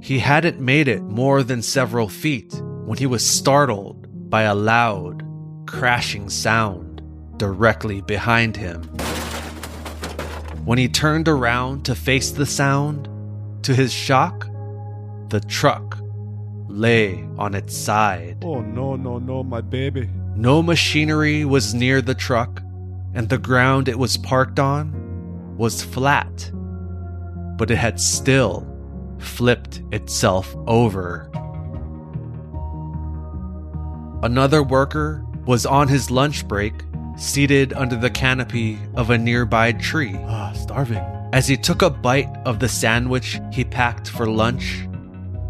He 0.00 0.18
hadn't 0.18 0.60
made 0.60 0.88
it 0.88 1.02
more 1.02 1.42
than 1.42 1.62
several 1.62 2.08
feet 2.08 2.54
when 2.84 2.98
he 2.98 3.06
was 3.06 3.24
startled 3.24 4.30
by 4.30 4.42
a 4.42 4.54
loud, 4.54 5.22
crashing 5.66 6.28
sound 6.28 7.02
directly 7.38 8.00
behind 8.00 8.56
him. 8.56 8.82
When 10.64 10.78
he 10.78 10.88
turned 10.88 11.28
around 11.28 11.84
to 11.84 11.94
face 11.94 12.30
the 12.32 12.46
sound, 12.46 13.08
to 13.62 13.74
his 13.74 13.92
shock, 13.92 14.48
the 15.28 15.40
truck 15.40 15.98
lay 16.68 17.24
on 17.38 17.54
its 17.54 17.76
side. 17.76 18.42
Oh 18.44 18.60
no, 18.60 18.96
no, 18.96 19.18
no, 19.18 19.42
my 19.42 19.60
baby. 19.60 20.08
No 20.36 20.62
machinery 20.62 21.44
was 21.44 21.74
near 21.74 22.02
the 22.02 22.14
truck, 22.14 22.62
and 23.16 23.30
the 23.30 23.38
ground 23.38 23.88
it 23.88 23.98
was 23.98 24.16
parked 24.18 24.60
on 24.60 24.92
was 25.56 25.82
flat. 25.82 26.50
But 27.56 27.70
it 27.70 27.76
had 27.76 27.98
still 27.98 28.68
flipped 29.18 29.82
itself 29.90 30.54
over. 30.66 31.30
Another 34.22 34.62
worker 34.62 35.24
was 35.46 35.64
on 35.64 35.88
his 35.88 36.10
lunch 36.10 36.46
break, 36.46 36.74
seated 37.16 37.72
under 37.72 37.96
the 37.96 38.10
canopy 38.10 38.78
of 38.94 39.08
a 39.08 39.16
nearby 39.16 39.72
tree. 39.72 40.14
Ah, 40.26 40.52
starving. 40.52 41.02
As 41.32 41.48
he 41.48 41.56
took 41.56 41.80
a 41.80 41.90
bite 41.90 42.28
of 42.44 42.58
the 42.58 42.68
sandwich 42.68 43.40
he 43.50 43.64
packed 43.64 44.10
for 44.10 44.26
lunch, 44.28 44.86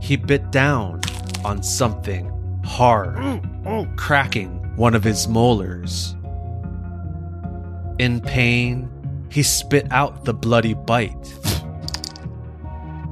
he 0.01 0.17
bit 0.17 0.53
down 0.53 1.01
on 1.45 1.63
something 1.63 2.31
hard, 2.65 3.43
Oh, 3.67 3.89
cracking 3.97 4.77
one 4.77 4.95
of 4.95 5.03
his 5.03 5.27
molars. 5.27 6.15
In 7.99 8.21
pain, 8.21 8.91
he 9.31 9.43
spit 9.43 9.87
out 9.91 10.27
the 10.27 10.35
bloody 10.35 10.75
bite. 10.75 11.35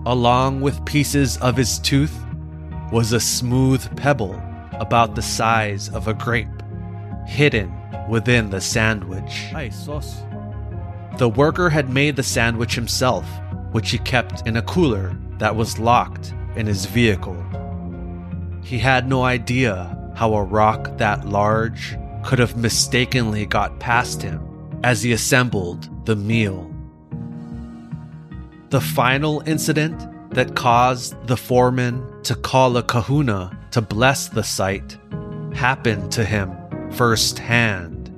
Along 0.05 0.61
with 0.61 0.85
pieces 0.85 1.38
of 1.38 1.57
his 1.57 1.79
tooth 1.79 2.14
was 2.92 3.12
a 3.12 3.20
smooth 3.20 3.97
pebble 3.97 4.38
about 4.73 5.14
the 5.14 5.23
size 5.23 5.88
of 5.88 6.07
a 6.07 6.12
grape, 6.12 6.62
hidden 7.27 7.73
within 8.11 8.51
the 8.51 8.61
sandwich. 8.61 9.47
The 11.16 11.33
worker 11.35 11.70
had 11.70 11.88
made 11.88 12.16
the 12.16 12.23
sandwich 12.23 12.75
himself, 12.75 13.27
which 13.73 13.90
he 13.90 13.99
kept 13.99 14.47
in 14.47 14.59
a 14.59 14.62
cooler 14.62 15.16
that 15.38 15.57
was 15.57 15.79
locked 15.79 16.35
in 16.57 16.66
his 16.66 16.85
vehicle. 16.85 17.42
He 18.62 18.79
had 18.79 19.09
no 19.09 19.23
idea 19.23 19.99
how 20.14 20.35
a 20.35 20.44
rock 20.44 20.99
that 20.99 21.27
large 21.27 21.97
could 22.23 22.38
have 22.38 22.59
mistakenly 22.59 23.47
got 23.47 23.81
past 23.81 24.20
him 24.20 24.54
as 24.85 25.03
he 25.03 25.12
assembled 25.12 25.88
the 26.05 26.14
meal. 26.14 26.70
The 28.68 28.83
final 28.83 29.42
incident 29.47 29.99
that 30.35 30.55
caused 30.55 31.27
the 31.27 31.38
foreman 31.38 32.05
to 32.25 32.35
call 32.35 32.77
a 32.77 32.83
kahuna 32.83 33.59
to 33.70 33.81
bless 33.81 34.29
the 34.29 34.44
site 34.44 34.99
happened 35.55 36.12
to 36.12 36.25
him 36.25 36.55
firsthand. 36.92 38.12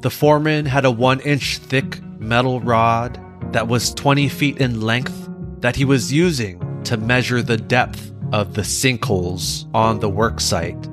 The 0.00 0.10
foreman 0.10 0.66
had 0.66 0.84
a 0.84 0.90
one 0.90 1.20
inch 1.20 1.58
thick 1.58 2.02
metal 2.18 2.60
rod 2.60 3.20
that 3.52 3.68
was 3.68 3.94
20 3.94 4.28
feet 4.28 4.58
in 4.58 4.80
length 4.80 5.30
that 5.60 5.76
he 5.76 5.84
was 5.84 6.12
using 6.12 6.58
to 6.82 6.96
measure 6.96 7.40
the 7.40 7.56
depth 7.56 8.12
of 8.32 8.54
the 8.54 8.62
sinkholes 8.62 9.72
on 9.72 10.00
the 10.00 10.10
worksite. 10.10 10.90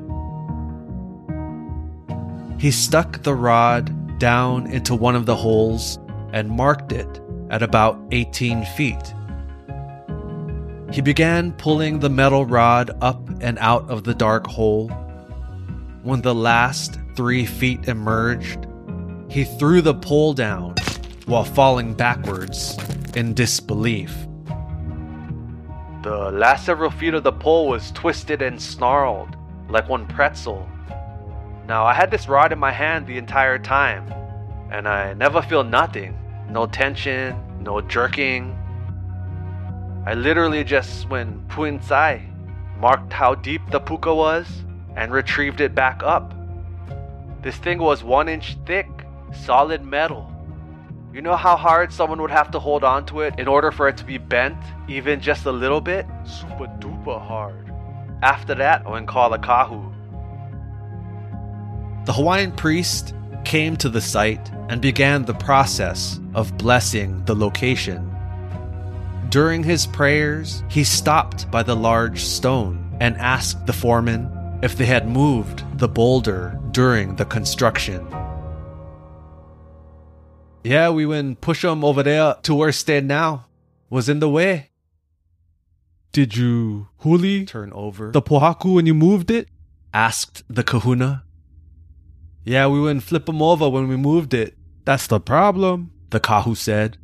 He 2.61 2.69
stuck 2.69 3.23
the 3.23 3.33
rod 3.33 3.91
down 4.21 4.67
into 4.67 4.93
one 4.93 5.15
of 5.15 5.25
the 5.25 5.35
holes 5.35 5.97
and 6.31 6.47
marked 6.47 6.91
it 6.91 7.19
at 7.49 7.63
about 7.63 7.99
18 8.11 8.63
feet. 8.77 9.15
He 10.93 11.01
began 11.01 11.53
pulling 11.53 11.99
the 11.99 12.09
metal 12.09 12.45
rod 12.45 12.91
up 13.01 13.27
and 13.41 13.57
out 13.57 13.89
of 13.89 14.03
the 14.03 14.13
dark 14.13 14.45
hole. 14.45 14.89
When 16.03 16.21
the 16.21 16.35
last 16.35 16.99
three 17.15 17.47
feet 17.47 17.87
emerged, 17.87 18.67
he 19.27 19.43
threw 19.43 19.81
the 19.81 19.95
pole 19.95 20.33
down 20.33 20.75
while 21.25 21.43
falling 21.43 21.95
backwards 21.95 22.77
in 23.15 23.33
disbelief. 23.33 24.15
The 26.03 26.29
last 26.31 26.67
several 26.67 26.91
feet 26.91 27.15
of 27.15 27.23
the 27.23 27.31
pole 27.31 27.69
was 27.69 27.91
twisted 27.91 28.43
and 28.43 28.61
snarled, 28.61 29.35
like 29.67 29.89
one 29.89 30.05
pretzel. 30.05 30.69
Now, 31.71 31.85
I 31.85 31.93
had 31.93 32.11
this 32.11 32.27
rod 32.27 32.51
in 32.51 32.59
my 32.59 32.73
hand 32.73 33.07
the 33.07 33.17
entire 33.17 33.57
time, 33.57 34.11
and 34.73 34.85
I 34.85 35.13
never 35.13 35.41
feel 35.41 35.63
nothing. 35.63 36.19
No 36.49 36.65
tension, 36.65 37.33
no 37.63 37.79
jerking. 37.79 38.59
I 40.05 40.13
literally 40.15 40.65
just 40.65 41.07
went 41.07 41.47
pu 41.47 41.63
inside, 41.63 42.27
marked 42.77 43.13
how 43.13 43.35
deep 43.35 43.61
the 43.71 43.79
puka 43.79 44.13
was, 44.13 44.65
and 44.97 45.13
retrieved 45.13 45.61
it 45.61 45.73
back 45.73 46.03
up. 46.03 46.33
This 47.41 47.55
thing 47.55 47.79
was 47.79 48.03
one 48.03 48.27
inch 48.27 48.57
thick, 48.65 48.89
solid 49.33 49.81
metal. 49.81 50.29
You 51.13 51.21
know 51.21 51.37
how 51.37 51.55
hard 51.55 51.93
someone 51.93 52.21
would 52.21 52.31
have 52.31 52.51
to 52.51 52.59
hold 52.59 52.83
on 52.83 53.05
to 53.05 53.21
it 53.21 53.39
in 53.39 53.47
order 53.47 53.71
for 53.71 53.87
it 53.87 53.95
to 53.95 54.03
be 54.03 54.17
bent, 54.17 54.57
even 54.89 55.21
just 55.21 55.45
a 55.45 55.53
little 55.53 55.79
bit? 55.79 56.05
Super 56.25 56.67
duper 56.81 57.25
hard. 57.25 57.71
After 58.21 58.55
that, 58.55 58.85
I 58.85 58.89
went 58.89 59.07
call 59.07 59.33
a 59.33 59.39
kahu. 59.39 60.00
The 62.05 62.13
Hawaiian 62.13 62.51
priest 62.53 63.13
came 63.45 63.75
to 63.77 63.89
the 63.89 64.01
site 64.01 64.51
and 64.69 64.81
began 64.81 65.25
the 65.25 65.33
process 65.35 66.19
of 66.33 66.57
blessing 66.57 67.23
the 67.25 67.35
location. 67.35 68.07
During 69.29 69.63
his 69.63 69.85
prayers, 69.85 70.63
he 70.69 70.83
stopped 70.83 71.49
by 71.51 71.63
the 71.63 71.75
large 71.75 72.19
stone 72.23 72.95
and 72.99 73.15
asked 73.17 73.65
the 73.65 73.73
foreman 73.73 74.29
if 74.61 74.75
they 74.77 74.85
had 74.85 75.07
moved 75.07 75.63
the 75.77 75.87
boulder 75.87 76.59
during 76.71 77.15
the 77.15 77.25
construction. 77.25 78.05
Yeah, 80.63 80.89
we 80.89 81.05
went 81.05 81.41
push 81.41 81.63
'em 81.65 81.83
over 81.83 82.03
there 82.03 82.35
to 82.43 82.53
where 82.53 82.71
stand 82.71 83.07
now. 83.07 83.45
Was 83.89 84.07
in 84.09 84.19
the 84.19 84.29
way. 84.29 84.69
Did 86.13 86.35
you 86.35 86.87
huli 87.03 87.45
Turn 87.47 87.71
over. 87.73 88.11
the 88.11 88.21
pohaku 88.21 88.75
when 88.75 88.85
you 88.85 88.93
moved 88.93 89.31
it? 89.31 89.49
asked 89.93 90.43
the 90.49 90.63
kahuna. 90.63 91.23
Yeah, 92.43 92.67
we 92.67 92.81
went 92.81 93.03
flip 93.03 93.29
'em 93.29 93.41
over 93.41 93.69
when 93.69 93.87
we 93.87 93.97
moved 93.97 94.33
it, 94.33 94.57
That's 94.83 95.07
the 95.07 95.19
problem. 95.19 95.91
the 96.09 96.19
kahu 96.19 96.55
said. 96.57 96.97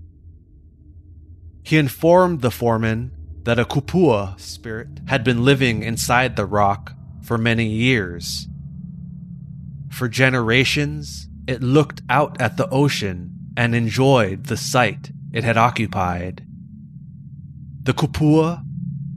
He 1.63 1.77
informed 1.77 2.41
the 2.41 2.51
foreman 2.51 3.11
that 3.43 3.59
a 3.59 3.65
kupua 3.65 4.37
spirit 4.39 4.99
had 5.05 5.23
been 5.23 5.45
living 5.45 5.83
inside 5.83 6.35
the 6.35 6.45
rock 6.45 6.93
for 7.21 7.37
many 7.37 7.67
years. 7.69 8.47
For 9.89 10.07
generations, 10.09 11.29
it 11.47 11.61
looked 11.63 12.01
out 12.09 12.41
at 12.41 12.57
the 12.57 12.67
ocean 12.69 13.31
and 13.55 13.73
enjoyed 13.75 14.45
the 14.45 14.57
site 14.57 15.11
it 15.31 15.43
had 15.43 15.55
occupied. 15.57 16.43
The 17.83 17.93
kupua 17.93 18.63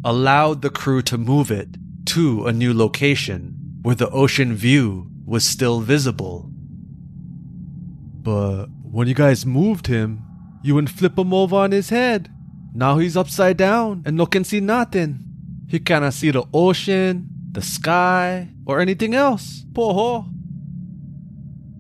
allowed 0.05 0.63
the 0.63 0.71
crew 0.71 1.03
to 1.03 1.19
move 1.19 1.51
it 1.51 1.77
to 2.07 2.47
a 2.47 2.53
new 2.53 2.73
location 2.75 3.57
where 3.83 3.97
the 3.97 4.11
ocean 4.11 4.55
view 4.55 5.10
was 5.31 5.45
still 5.45 5.79
visible. 5.79 6.51
But 8.23 8.67
when 8.83 9.07
you 9.07 9.15
guys 9.15 9.47
moved 9.47 9.87
him, 9.87 10.25
you 10.65 10.75
would 10.75 10.91
flip 10.91 11.17
him 11.17 11.33
over 11.33 11.55
on 11.55 11.71
his 11.71 11.91
head. 11.91 12.29
Now 12.75 12.99
he's 12.99 13.17
upside 13.17 13.57
down 13.57 14.03
and 14.05 14.17
no 14.17 14.27
can 14.27 14.43
see 14.43 14.59
nothing. 14.59 15.21
He 15.69 15.79
cannot 15.79 16.15
see 16.15 16.33
the 16.33 16.43
ocean, 16.53 17.29
the 17.53 17.63
sky, 17.63 18.49
or 18.67 18.81
anything 18.81 19.15
else. 19.15 19.65
Poho. 19.73 20.27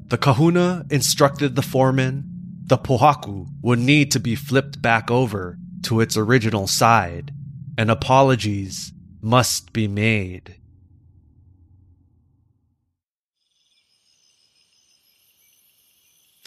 The 0.06 0.16
kahuna 0.16 0.86
instructed 0.88 1.56
the 1.56 1.62
foreman 1.62 2.28
the 2.66 2.78
pohaku 2.78 3.48
would 3.62 3.80
need 3.80 4.12
to 4.12 4.20
be 4.20 4.36
flipped 4.36 4.80
back 4.80 5.10
over 5.10 5.58
to 5.82 6.00
its 6.00 6.16
original 6.16 6.68
side, 6.68 7.32
and 7.76 7.90
apologies 7.90 8.92
must 9.20 9.72
be 9.72 9.88
made. 9.88 10.59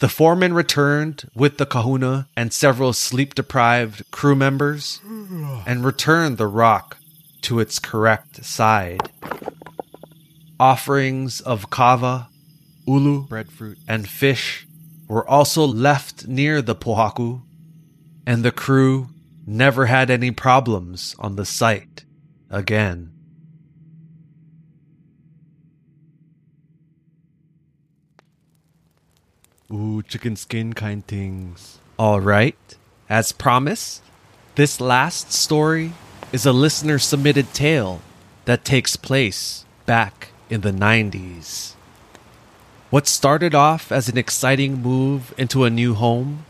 The 0.04 0.10
foreman 0.10 0.52
returned 0.52 1.30
with 1.34 1.56
the 1.56 1.64
kahuna 1.64 2.28
and 2.36 2.52
several 2.52 2.92
sleep 2.92 3.34
deprived 3.34 4.10
crew 4.10 4.36
members 4.36 5.00
and 5.66 5.82
returned 5.82 6.36
the 6.36 6.46
rock 6.46 6.98
to 7.40 7.58
its 7.58 7.78
correct 7.78 8.44
side. 8.44 9.00
Offerings 10.60 11.40
of 11.40 11.70
kava, 11.70 12.28
ulu, 12.86 13.28
Breadfruit. 13.28 13.78
and 13.88 14.06
fish 14.06 14.66
were 15.08 15.26
also 15.26 15.64
left 15.64 16.28
near 16.28 16.60
the 16.60 16.74
pohaku, 16.74 17.40
and 18.26 18.44
the 18.44 18.52
crew 18.52 19.08
never 19.46 19.86
had 19.86 20.10
any 20.10 20.30
problems 20.30 21.16
on 21.18 21.36
the 21.36 21.46
site 21.46 22.04
again. 22.50 23.10
Ooh, 29.74 30.04
chicken 30.04 30.36
skin 30.36 30.72
kind 30.72 31.04
things. 31.04 31.80
All 31.98 32.20
right, 32.20 32.76
as 33.08 33.32
promised, 33.32 34.02
this 34.54 34.80
last 34.80 35.32
story 35.32 35.94
is 36.32 36.46
a 36.46 36.52
listener 36.52 37.00
submitted 37.00 37.52
tale 37.52 38.00
that 38.44 38.64
takes 38.64 38.94
place 38.94 39.64
back 39.84 40.28
in 40.48 40.60
the 40.60 40.70
90s. 40.70 41.72
What 42.90 43.08
started 43.08 43.52
off 43.52 43.90
as 43.90 44.08
an 44.08 44.16
exciting 44.16 44.80
move 44.80 45.34
into 45.36 45.64
a 45.64 45.70
new 45.70 45.94
home 45.94 46.44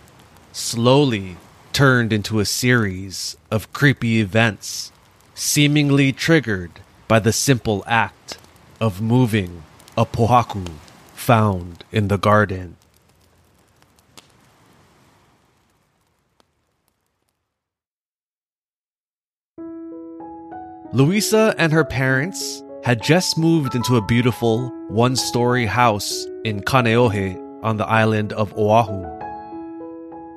slowly 0.53 1.39
turned 1.73 2.13
into 2.13 2.41
a 2.41 2.45
series 2.45 3.39
of 3.51 3.73
creepy 3.73 4.21
events, 4.21 4.93
seemingly 5.35 6.13
triggered 6.13 6.73
by 7.09 7.21
the 7.21 7.33
simple 7.33 7.85
act 7.87 8.37
of 8.83 9.01
moving 9.01 9.63
a 9.97 10.05
pohaku 10.05 10.69
found 11.15 11.85
in 11.91 12.09
the 12.09 12.19
garden. 12.19 12.77
Louisa 20.95 21.53
and 21.59 21.73
her 21.73 21.85
parents 21.85 22.63
had 22.85 23.03
just 23.03 23.37
moved 23.37 23.75
into 23.75 23.97
a 23.97 24.07
beautiful 24.07 24.69
one 24.87 25.17
story 25.17 25.67
house 25.67 26.25
in 26.45 26.61
Kaneohe 26.61 27.37
on 27.65 27.79
the 27.79 27.87
island 27.89 28.33
of 28.33 28.57
Oahu. 28.57 29.03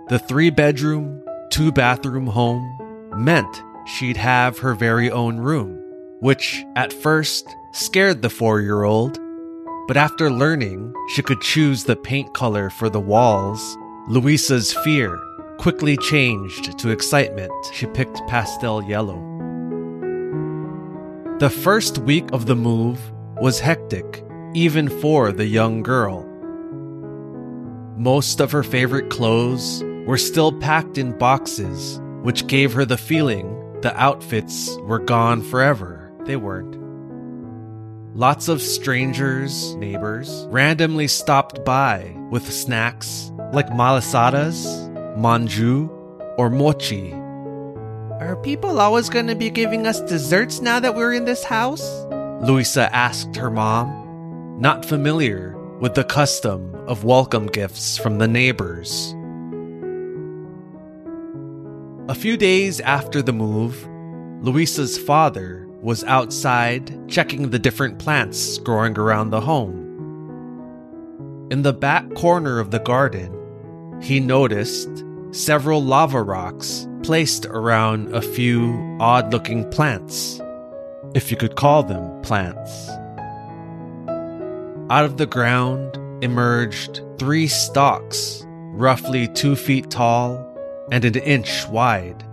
The 0.09 0.17
three 0.17 0.49
bedroom, 0.49 1.21
two 1.51 1.71
bathroom 1.71 2.25
home 2.25 2.75
meant 3.15 3.61
she'd 3.85 4.17
have 4.17 4.57
her 4.57 4.73
very 4.73 5.11
own 5.11 5.37
room, 5.37 5.77
which 6.21 6.65
at 6.75 6.91
first 6.91 7.47
scared 7.73 8.23
the 8.23 8.29
four 8.31 8.59
year 8.59 8.81
old. 8.81 9.19
But 9.87 9.95
after 9.95 10.31
learning 10.31 10.91
she 11.13 11.21
could 11.21 11.41
choose 11.41 11.83
the 11.83 11.95
paint 11.95 12.33
color 12.33 12.71
for 12.71 12.89
the 12.89 12.99
walls, 12.99 13.77
Louisa's 14.07 14.73
fear 14.73 15.19
quickly 15.59 15.97
changed 15.97 16.79
to 16.79 16.89
excitement. 16.89 17.51
She 17.73 17.85
picked 17.85 18.25
pastel 18.27 18.81
yellow. 18.81 19.36
The 21.39 21.51
first 21.51 21.99
week 21.99 22.27
of 22.33 22.47
the 22.47 22.55
move 22.55 22.99
was 23.39 23.59
hectic, 23.59 24.25
even 24.55 24.89
for 24.89 25.31
the 25.31 25.45
young 25.45 25.83
girl. 25.83 26.23
Most 27.95 28.39
of 28.39 28.51
her 28.51 28.63
favorite 28.63 29.11
clothes 29.11 29.83
were 30.07 30.17
still 30.17 30.51
packed 30.51 30.97
in 30.97 31.15
boxes, 31.15 32.01
which 32.23 32.47
gave 32.47 32.73
her 32.73 32.85
the 32.85 32.97
feeling 32.97 33.53
the 33.81 33.95
outfits 33.95 34.75
were 34.77 34.97
gone 34.97 35.43
forever. 35.43 36.11
They 36.25 36.37
weren't. 36.37 36.75
Lots 38.15 38.47
of 38.47 38.59
strangers, 38.59 39.75
neighbors, 39.75 40.47
randomly 40.49 41.07
stopped 41.07 41.63
by 41.63 42.15
with 42.31 42.51
snacks 42.51 43.31
like 43.53 43.67
malasadas, 43.67 44.65
manju, 45.15 45.87
or 46.39 46.49
mochi. 46.49 47.13
Are 48.19 48.35
people 48.35 48.79
always 48.79 49.09
going 49.09 49.27
to 49.27 49.35
be 49.35 49.51
giving 49.51 49.85
us 49.85 50.01
desserts 50.01 50.59
now 50.59 50.79
that 50.79 50.95
we're 50.95 51.13
in 51.13 51.25
this 51.25 51.43
house? 51.43 51.87
Luisa 52.41 52.93
asked 52.95 53.35
her 53.35 53.51
mom, 53.51 54.57
not 54.59 54.83
familiar 54.83 55.55
with 55.79 55.93
the 55.93 56.03
custom 56.03 56.73
of 56.87 57.03
welcome 57.03 57.45
gifts 57.45 57.95
from 57.95 58.17
the 58.17 58.27
neighbors. 58.27 59.13
A 62.09 62.15
few 62.15 62.37
days 62.37 62.79
after 62.79 63.21
the 63.21 63.33
move, 63.33 63.87
Luisa's 64.43 64.97
father 64.97 65.67
was 65.79 66.03
outside 66.05 67.07
checking 67.07 67.51
the 67.51 67.59
different 67.59 67.99
plants 67.99 68.57
growing 68.57 68.97
around 68.97 69.29
the 69.29 69.41
home. 69.41 69.83
In 71.51 71.61
the 71.61 71.73
back 71.73 72.15
corner 72.15 72.57
of 72.57 72.71
the 72.71 72.79
garden, 72.79 74.01
he 74.01 74.19
noticed 74.19 75.03
several 75.29 75.83
lava 75.83 76.23
rocks 76.23 76.86
placed 77.03 77.45
around 77.45 78.13
a 78.13 78.21
few 78.21 78.97
odd 78.99 79.31
looking 79.31 79.69
plants, 79.69 80.41
if 81.13 81.31
you 81.31 81.37
could 81.37 81.55
call 81.55 81.83
them 81.83 82.21
plants. 82.21 82.89
Out 84.89 85.05
of 85.05 85.17
the 85.17 85.25
ground 85.25 85.97
emerged 86.23 87.01
three 87.19 87.47
stalks, 87.47 88.45
roughly 88.47 89.27
two 89.27 89.55
feet 89.55 89.89
tall 89.89 90.43
and 90.91 91.03
an 91.03 91.15
inch 91.15 91.67
wide. 91.67 92.23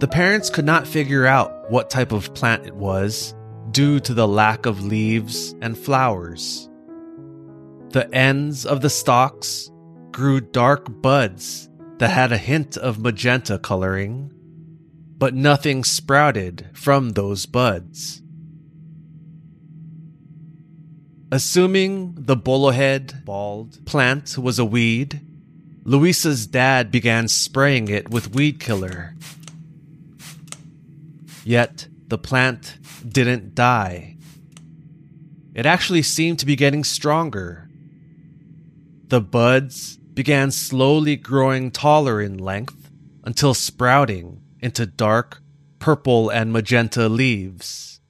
The 0.00 0.08
parents 0.08 0.50
could 0.50 0.64
not 0.64 0.86
figure 0.86 1.26
out 1.26 1.70
what 1.70 1.90
type 1.90 2.12
of 2.12 2.34
plant 2.34 2.66
it 2.66 2.74
was 2.74 3.34
due 3.70 4.00
to 4.00 4.14
the 4.14 4.28
lack 4.28 4.66
of 4.66 4.84
leaves 4.84 5.54
and 5.60 5.76
flowers. 5.76 6.68
The 7.90 8.12
ends 8.14 8.66
of 8.66 8.80
the 8.80 8.90
stalks 8.90 9.70
grew 10.10 10.40
dark 10.40 10.86
buds 11.02 11.67
that 11.98 12.10
had 12.10 12.32
a 12.32 12.38
hint 12.38 12.76
of 12.76 12.98
magenta 12.98 13.58
coloring, 13.58 14.32
but 15.18 15.34
nothing 15.34 15.84
sprouted 15.84 16.68
from 16.72 17.10
those 17.10 17.46
buds. 17.46 18.22
Assuming 21.30 22.14
the 22.16 22.36
bolohead 22.36 23.24
bald 23.24 23.84
plant 23.84 24.38
was 24.38 24.58
a 24.58 24.64
weed, 24.64 25.20
Luisa's 25.84 26.46
dad 26.46 26.90
began 26.90 27.28
spraying 27.28 27.88
it 27.88 28.10
with 28.10 28.34
weed 28.34 28.60
killer. 28.60 29.14
Yet 31.44 31.88
the 32.06 32.18
plant 32.18 32.78
didn't 33.06 33.54
die. 33.54 34.16
It 35.54 35.66
actually 35.66 36.02
seemed 36.02 36.38
to 36.38 36.46
be 36.46 36.56
getting 36.56 36.84
stronger. 36.84 37.68
The 39.08 39.20
buds 39.20 39.97
began 40.18 40.50
slowly 40.50 41.14
growing 41.14 41.70
taller 41.70 42.20
in 42.20 42.36
length 42.36 42.90
until 43.22 43.54
sprouting 43.54 44.42
into 44.58 44.84
dark 44.84 45.40
purple 45.78 46.28
and 46.28 46.52
magenta 46.52 47.08
leaves. 47.08 48.00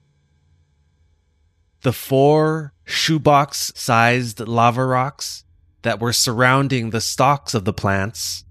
The 1.81 1.93
four 1.93 2.73
shoebox 2.83 3.71
sized 3.75 4.39
lava 4.39 4.85
rocks 4.87 5.43
that 5.83 5.99
were 5.99 6.11
surrounding 6.11 6.89
the 6.89 6.99
stalks 6.99 7.53
of 7.53 7.63
the 7.63 7.73
plants 7.73 8.43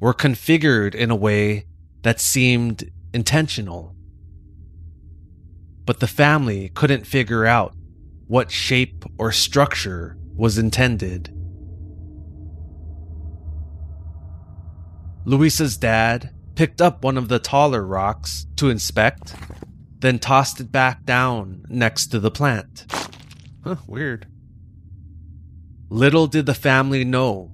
were 0.00 0.14
configured 0.14 0.94
in 0.94 1.10
a 1.10 1.14
way 1.14 1.66
that 2.00 2.18
seemed 2.18 2.90
intentional. 3.12 3.94
But 5.84 6.00
the 6.00 6.06
family 6.06 6.70
couldn't 6.70 7.06
figure 7.06 7.44
out 7.44 7.74
what 8.26 8.50
shape 8.50 9.04
or 9.18 9.32
structure 9.32 10.16
was 10.34 10.56
intended. 10.56 11.35
Luisa's 15.26 15.76
dad 15.76 16.30
picked 16.54 16.80
up 16.80 17.02
one 17.02 17.18
of 17.18 17.28
the 17.28 17.40
taller 17.40 17.84
rocks 17.84 18.46
to 18.54 18.70
inspect, 18.70 19.34
then 19.98 20.20
tossed 20.20 20.60
it 20.60 20.70
back 20.70 21.04
down 21.04 21.66
next 21.68 22.06
to 22.06 22.20
the 22.20 22.30
plant. 22.30 22.86
Huh, 23.64 23.74
weird. 23.88 24.28
Little 25.88 26.28
did 26.28 26.46
the 26.46 26.54
family 26.54 27.04
know 27.04 27.50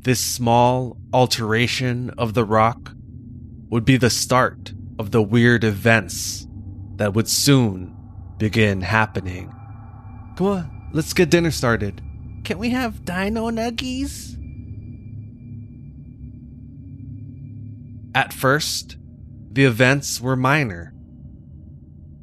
this 0.00 0.24
small 0.24 0.96
alteration 1.12 2.08
of 2.16 2.32
the 2.32 2.46
rock 2.46 2.94
would 3.68 3.84
be 3.84 3.98
the 3.98 4.08
start 4.08 4.72
of 4.98 5.10
the 5.10 5.22
weird 5.22 5.64
events 5.64 6.46
that 6.96 7.12
would 7.12 7.28
soon 7.28 7.94
begin 8.38 8.80
happening. 8.80 9.52
Come 10.36 10.46
on, 10.46 10.88
let's 10.94 11.12
get 11.12 11.28
dinner 11.28 11.50
started. 11.50 12.00
Can 12.44 12.58
we 12.58 12.70
have 12.70 13.04
dino 13.04 13.50
nuggies? 13.50 14.31
At 18.14 18.32
first, 18.32 18.96
the 19.50 19.64
events 19.64 20.20
were 20.20 20.36
minor. 20.36 20.94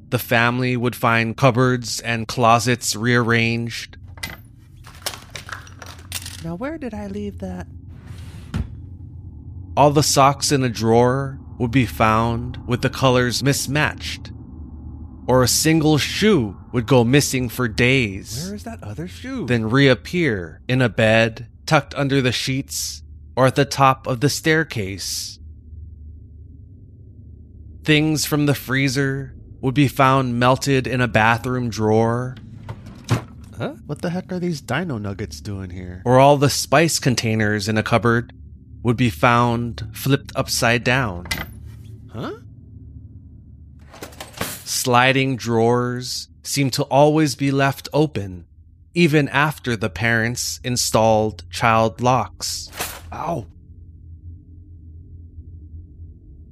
The 0.09 0.19
family 0.19 0.75
would 0.75 0.95
find 0.95 1.37
cupboards 1.37 1.99
and 1.99 2.27
closets 2.27 2.95
rearranged. 2.95 3.97
Now, 6.43 6.55
where 6.55 6.77
did 6.77 6.93
I 6.93 7.07
leave 7.07 7.39
that? 7.39 7.67
All 9.75 9.91
the 9.91 10.03
socks 10.03 10.51
in 10.51 10.63
a 10.63 10.69
drawer 10.69 11.39
would 11.57 11.71
be 11.71 11.85
found 11.85 12.67
with 12.67 12.81
the 12.81 12.89
colors 12.89 13.43
mismatched. 13.43 14.31
Or 15.27 15.43
a 15.43 15.47
single 15.47 15.97
shoe 15.97 16.57
would 16.71 16.87
go 16.87 17.03
missing 17.03 17.49
for 17.49 17.67
days. 17.67 18.45
Where 18.45 18.55
is 18.55 18.63
that 18.63 18.83
other 18.83 19.07
shoe? 19.07 19.45
Then 19.45 19.69
reappear 19.69 20.61
in 20.67 20.81
a 20.81 20.89
bed, 20.89 21.47
tucked 21.65 21.93
under 21.95 22.21
the 22.21 22.31
sheets, 22.31 23.03
or 23.35 23.45
at 23.45 23.55
the 23.55 23.65
top 23.65 24.07
of 24.07 24.21
the 24.21 24.29
staircase. 24.29 25.38
Things 27.89 28.23
from 28.23 28.45
the 28.45 28.53
freezer 28.53 29.33
would 29.61 29.73
be 29.73 29.87
found 29.87 30.39
melted 30.39 30.85
in 30.85 31.01
a 31.01 31.07
bathroom 31.07 31.71
drawer. 31.71 32.35
Huh? 33.57 33.77
What 33.87 34.03
the 34.03 34.11
heck 34.11 34.31
are 34.31 34.37
these 34.37 34.61
dino 34.61 34.99
nuggets 34.99 35.41
doing 35.41 35.71
here? 35.71 36.03
Or 36.05 36.19
all 36.19 36.37
the 36.37 36.51
spice 36.51 36.99
containers 36.99 37.67
in 37.67 37.79
a 37.79 37.81
cupboard 37.81 38.31
would 38.83 38.95
be 38.95 39.09
found 39.09 39.89
flipped 39.91 40.31
upside 40.35 40.83
down. 40.83 41.25
Huh? 42.13 42.33
Sliding 44.65 45.35
drawers 45.35 46.29
seem 46.43 46.69
to 46.69 46.83
always 46.83 47.33
be 47.33 47.49
left 47.49 47.89
open, 47.91 48.45
even 48.93 49.27
after 49.29 49.75
the 49.75 49.89
parents 49.89 50.59
installed 50.63 51.43
child 51.49 52.01
locks. 52.01 52.69
Ow. 53.11 53.47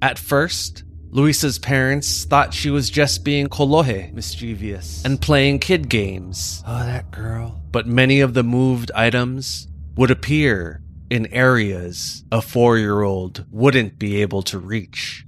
At 0.02 0.18
first, 0.18 0.84
Luisa's 1.18 1.58
parents 1.58 2.26
thought 2.26 2.54
she 2.54 2.70
was 2.70 2.92
just 2.92 3.24
being 3.24 3.48
kolohe, 3.48 4.14
Mischievous. 4.14 5.04
and 5.04 5.20
playing 5.20 5.58
kid 5.58 5.90
games. 5.90 6.62
oh, 6.68 6.86
that 6.86 7.10
girl. 7.10 7.60
But 7.72 7.88
many 7.88 8.20
of 8.20 8.36
the 8.36 8.44
moved 8.44 8.92
items 8.94 9.68
would 9.96 10.12
appear 10.12 10.80
in 11.10 11.26
areas 11.34 12.24
a 12.32 12.40
four 12.40 12.78
year 12.78 13.02
old 13.02 13.48
wouldn't 13.50 13.98
be 13.98 14.22
able 14.22 14.44
to 14.44 14.60
reach. 14.60 15.26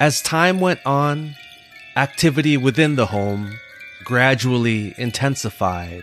As 0.00 0.20
time 0.20 0.58
went 0.58 0.80
on, 0.84 1.36
activity 1.94 2.56
within 2.56 2.96
the 2.96 3.06
home 3.06 3.60
gradually 4.02 4.92
intensified. 4.98 6.02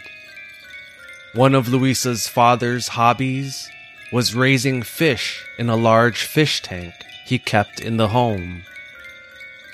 One 1.33 1.55
of 1.55 1.67
Luisa's 1.67 2.27
father's 2.27 2.89
hobbies 2.89 3.67
was 4.11 4.35
raising 4.35 4.83
fish 4.83 5.43
in 5.57 5.67
a 5.67 5.75
large 5.75 6.25
fish 6.25 6.61
tank 6.61 6.93
he 7.25 7.39
kept 7.39 7.79
in 7.79 7.97
the 7.97 8.09
home. 8.09 8.65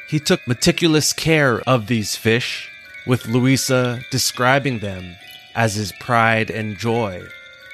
He 0.07 0.21
took 0.21 0.47
meticulous 0.47 1.11
care 1.11 1.59
of 1.67 1.87
these 1.87 2.15
fish, 2.15 2.71
with 3.05 3.27
Luisa 3.27 3.99
describing 4.09 4.79
them 4.79 5.17
as 5.53 5.75
his 5.75 5.91
pride 5.99 6.49
and 6.49 6.77
joy, 6.77 7.23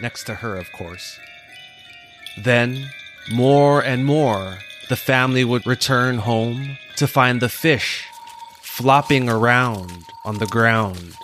next 0.02 0.24
to 0.24 0.34
her, 0.34 0.56
of 0.56 0.72
course. 0.72 1.20
Then, 2.42 2.90
more 3.32 3.84
and 3.84 4.04
more, 4.04 4.58
the 4.90 4.96
family 4.96 5.46
would 5.46 5.68
return 5.68 6.18
home 6.18 6.80
to 6.96 7.06
find 7.06 7.40
the 7.40 7.50
fish 7.50 8.04
flopping 8.64 9.30
around 9.30 9.92
on 10.26 10.40
the 10.40 10.48
ground. 10.48 11.16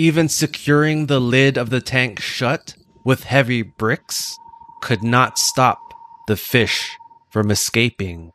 Even 0.00 0.30
securing 0.30 1.08
the 1.08 1.20
lid 1.20 1.58
of 1.58 1.68
the 1.68 1.82
tank 1.82 2.20
shut 2.20 2.74
with 3.04 3.24
heavy 3.24 3.60
bricks 3.60 4.38
could 4.80 5.02
not 5.02 5.38
stop 5.38 5.78
the 6.26 6.38
fish 6.38 6.96
from 7.28 7.50
escaping. 7.50 8.32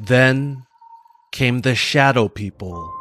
Then 0.00 0.66
came 1.30 1.60
the 1.60 1.76
shadow 1.76 2.26
people. 2.26 2.92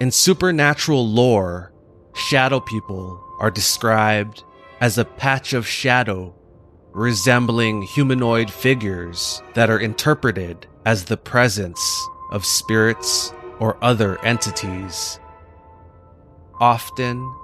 In 0.00 0.10
supernatural 0.10 1.06
lore, 1.06 1.74
shadow 2.14 2.58
people 2.58 3.22
are 3.38 3.50
described 3.50 4.44
as 4.80 4.96
a 4.96 5.04
patch 5.04 5.52
of 5.52 5.66
shadow 5.66 6.34
resembling 6.92 7.82
humanoid 7.82 8.50
figures 8.50 9.42
that 9.54 9.70
are 9.70 9.78
interpreted 9.78 10.66
as 10.84 11.04
the 11.04 11.16
presence 11.16 11.80
of 12.30 12.44
spirits 12.44 13.32
or 13.58 13.76
other 13.82 14.18
entities. 14.24 15.20
Often, 16.60 17.34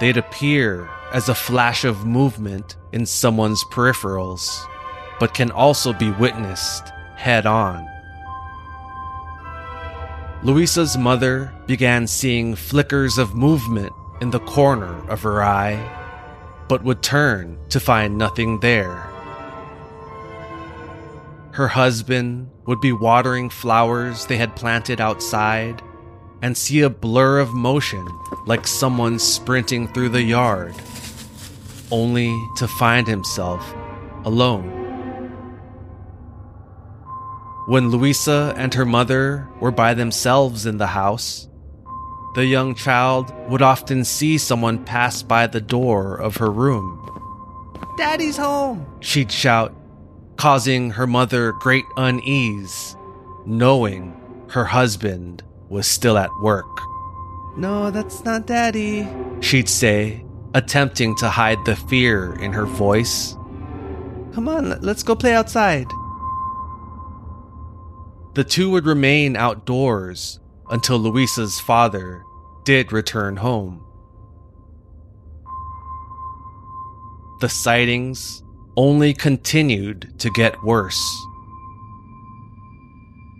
they'd 0.00 0.16
appear 0.16 0.88
as 1.12 1.28
a 1.28 1.34
flash 1.34 1.84
of 1.84 2.06
movement 2.06 2.76
in 2.92 3.06
someone's 3.06 3.64
peripherals, 3.64 4.66
but 5.18 5.34
can 5.34 5.50
also 5.50 5.92
be 5.92 6.10
witnessed 6.12 6.88
head 7.16 7.46
on. 7.46 7.88
Luisa's 10.42 10.98
mother 10.98 11.52
began 11.66 12.06
seeing 12.06 12.56
flickers 12.56 13.16
of 13.16 13.34
movement 13.34 13.92
in 14.20 14.30
the 14.30 14.40
corner 14.40 15.08
of 15.08 15.22
her 15.22 15.42
eye, 15.42 15.78
but 16.72 16.84
would 16.84 17.02
turn 17.02 17.58
to 17.68 17.78
find 17.78 18.16
nothing 18.16 18.58
there. 18.60 19.06
Her 21.52 21.68
husband 21.68 22.48
would 22.64 22.80
be 22.80 22.92
watering 22.92 23.50
flowers 23.50 24.24
they 24.24 24.38
had 24.38 24.56
planted 24.56 24.98
outside 24.98 25.82
and 26.40 26.56
see 26.56 26.80
a 26.80 26.88
blur 26.88 27.40
of 27.40 27.52
motion 27.52 28.08
like 28.46 28.66
someone 28.66 29.18
sprinting 29.18 29.86
through 29.92 30.08
the 30.08 30.22
yard, 30.22 30.74
only 31.90 32.34
to 32.56 32.66
find 32.66 33.06
himself 33.06 33.74
alone. 34.24 34.78
when 37.66 37.90
Louisa 37.90 38.54
and 38.56 38.72
her 38.72 38.86
mother 38.86 39.46
were 39.60 39.70
by 39.70 39.94
themselves 39.94 40.64
in 40.66 40.78
the 40.78 40.86
house, 40.86 41.48
the 42.34 42.46
young 42.46 42.74
child 42.74 43.32
would 43.50 43.62
often 43.62 44.04
see 44.04 44.38
someone 44.38 44.84
pass 44.84 45.22
by 45.22 45.46
the 45.46 45.60
door 45.60 46.16
of 46.16 46.36
her 46.36 46.50
room. 46.50 46.98
Daddy's 47.98 48.38
home! 48.38 48.86
She'd 49.00 49.30
shout, 49.30 49.74
causing 50.36 50.90
her 50.90 51.06
mother 51.06 51.52
great 51.52 51.84
unease, 51.96 52.96
knowing 53.44 54.18
her 54.48 54.64
husband 54.64 55.42
was 55.68 55.86
still 55.86 56.16
at 56.16 56.30
work. 56.40 56.80
No, 57.56 57.90
that's 57.90 58.24
not 58.24 58.46
Daddy, 58.46 59.06
she'd 59.40 59.68
say, 59.68 60.24
attempting 60.54 61.14
to 61.16 61.28
hide 61.28 61.62
the 61.66 61.76
fear 61.76 62.34
in 62.40 62.52
her 62.52 62.64
voice. 62.64 63.36
Come 64.32 64.48
on, 64.48 64.80
let's 64.80 65.02
go 65.02 65.14
play 65.14 65.34
outside. 65.34 65.86
The 68.34 68.44
two 68.44 68.70
would 68.70 68.86
remain 68.86 69.36
outdoors 69.36 70.40
until 70.72 70.98
Louisa's 70.98 71.60
father 71.60 72.24
did 72.64 72.92
return 72.92 73.36
home. 73.36 73.84
The 77.40 77.48
sightings 77.50 78.42
only 78.76 79.12
continued 79.12 80.18
to 80.18 80.30
get 80.30 80.62
worse. 80.64 81.00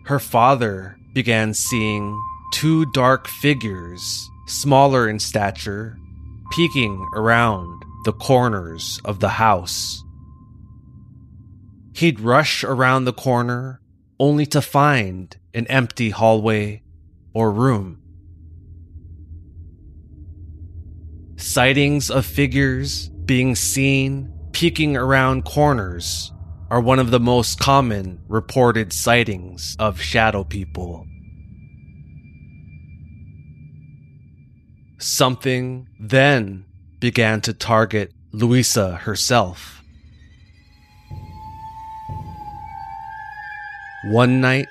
Her 0.05 0.19
father 0.19 0.99
began 1.15 1.55
seeing 1.55 2.21
two 2.53 2.85
dark 2.93 3.27
figures, 3.27 4.29
smaller 4.47 5.09
in 5.09 5.19
stature, 5.19 5.97
peeking 6.51 7.09
around 7.15 7.83
the 8.05 8.13
corners 8.13 9.01
of 9.07 9.21
the 9.21 9.31
house. 9.31 10.05
He'd 11.95 12.21
rush 12.21 12.63
around 12.63 13.07
the 13.07 13.13
corner 13.15 13.81
only 14.21 14.45
to 14.47 14.61
find 14.61 15.35
an 15.55 15.67
empty 15.69 16.11
hallway 16.11 16.82
or 17.35 17.51
room. 17.51 17.99
Sightings 21.37 22.11
of 22.11 22.25
figures 22.25 23.09
being 23.09 23.55
seen 23.55 24.33
peeking 24.53 24.97
around 24.97 25.45
corners 25.45 26.33
are 26.71 26.81
one 26.81 26.99
of 26.99 27.11
the 27.11 27.21
most 27.21 27.59
common 27.59 28.21
reported 28.29 28.93
sightings 28.93 29.77
of 29.79 30.01
shadow 30.01 30.45
people. 30.45 31.07
Something 34.99 35.89
then 35.99 36.65
began 37.01 37.41
to 37.43 37.53
target 37.53 38.13
Louisa 38.33 38.97
herself. 38.97 39.83
One 44.05 44.41
night, 44.41 44.69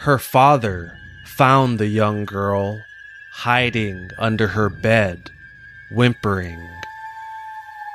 her 0.00 0.18
father 0.18 0.98
found 1.36 1.80
the 1.80 1.88
young 1.88 2.24
girl 2.24 2.80
hiding 3.32 4.08
under 4.18 4.46
her 4.46 4.68
bed, 4.68 5.32
whimpering. 5.90 6.60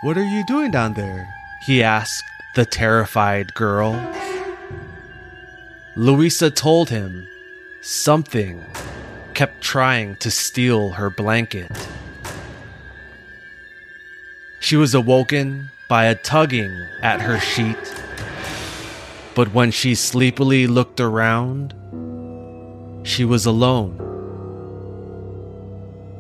What 0.02 0.17
are 0.17 0.25
you 0.25 0.45
doing 0.45 0.71
down 0.71 0.95
there? 0.95 1.34
He 1.65 1.82
asked 1.82 2.25
the 2.56 2.65
terrified 2.65 3.54
girl. 3.54 3.95
Louisa 5.95 6.52
told 6.52 6.89
him 6.89 7.25
something 7.80 8.62
kept 9.34 9.62
trying 9.62 10.17
to 10.17 10.30
steal 10.30 10.89
her 10.89 11.10
blanket. 11.10 11.71
She 14.60 14.75
was 14.75 14.93
awoken 14.93 15.69
by 15.88 16.06
a 16.06 16.15
tugging 16.15 16.75
at 17.02 17.21
her 17.21 17.39
sheet, 17.39 17.78
but 19.34 19.54
when 19.54 19.71
she 19.71 19.95
sleepily 19.95 20.67
looked 20.67 20.99
around, 20.99 21.73
she 23.03 23.25
was 23.25 23.45
alone. 23.45 23.97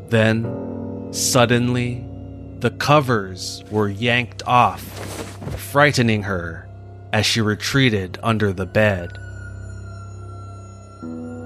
Then, 0.09 1.09
suddenly, 1.11 2.05
the 2.59 2.71
covers 2.71 3.63
were 3.69 3.89
yanked 3.89 4.43
off, 4.45 4.81
frightening 5.71 6.23
her 6.23 6.67
as 7.13 7.25
she 7.25 7.41
retreated 7.41 8.19
under 8.21 8.51
the 8.51 8.65
bed. 8.65 9.17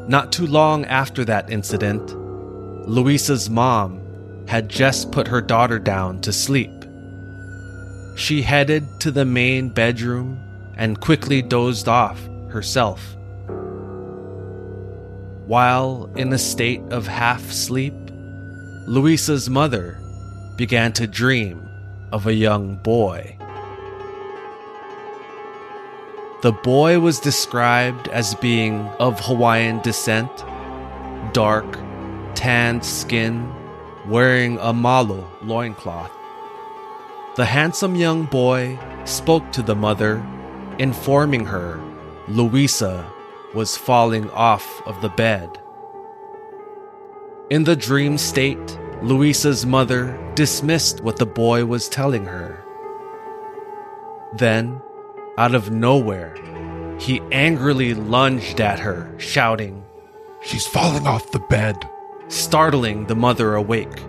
Not 0.07 0.31
too 0.31 0.47
long 0.47 0.85
after 0.85 1.23
that 1.25 1.49
incident, 1.49 2.13
Louisa's 2.87 3.49
mom 3.49 4.01
had 4.47 4.67
just 4.67 5.11
put 5.11 5.27
her 5.27 5.41
daughter 5.41 5.79
down 5.79 6.19
to 6.21 6.33
sleep. 6.33 6.71
She 8.15 8.41
headed 8.41 8.83
to 8.99 9.11
the 9.11 9.25
main 9.25 9.69
bedroom 9.69 10.37
and 10.75 10.99
quickly 10.99 11.41
dozed 11.41 11.87
off 11.87 12.19
herself. 12.49 13.15
While 15.45 16.10
in 16.15 16.32
a 16.32 16.38
state 16.38 16.82
of 16.89 17.06
half 17.06 17.51
sleep, 17.51 17.93
Louisa's 18.88 19.49
mother 19.49 19.99
began 20.56 20.93
to 20.93 21.06
dream 21.06 21.67
of 22.13 22.27
a 22.27 22.34
young 22.34 22.77
boy. 22.77 23.38
The 26.43 26.53
boy 26.53 26.99
was 26.99 27.19
described 27.19 28.08
as 28.08 28.36
being 28.36 28.88
of 28.99 29.19
Hawaiian 29.19 29.79
descent, 29.82 30.32
dark, 31.34 31.77
tanned 32.36 32.86
skin, 32.86 33.51
wearing 34.08 34.58
a 34.60 34.71
malo 34.71 35.29
loincloth. 35.41 36.12
The 37.36 37.45
handsome 37.45 37.95
young 37.95 38.25
boy 38.25 38.79
spoke 39.03 39.51
to 39.53 39.62
the 39.62 39.75
mother, 39.75 40.25
informing 40.79 41.45
her 41.45 41.82
Louisa 42.29 43.12
was 43.53 43.77
falling 43.77 44.29
off 44.31 44.81
of 44.85 45.01
the 45.01 45.09
bed. 45.09 45.59
In 47.49 47.65
the 47.65 47.75
dream 47.75 48.17
state, 48.17 48.79
Louisa's 49.01 49.65
mother 49.65 50.17
dismissed 50.33 51.01
what 51.01 51.17
the 51.17 51.25
boy 51.25 51.65
was 51.65 51.89
telling 51.89 52.25
her. 52.25 52.63
Then, 54.33 54.81
out 55.37 55.53
of 55.53 55.71
nowhere, 55.71 56.35
he 56.99 57.21
angrily 57.31 57.93
lunged 57.93 58.61
at 58.61 58.79
her, 58.79 59.13
shouting, 59.17 59.83
She's 60.41 60.65
falling 60.65 61.05
off 61.05 61.31
the 61.31 61.39
bed, 61.39 61.77
startling 62.27 63.05
the 63.05 63.15
mother 63.15 63.55
awake. 63.55 64.03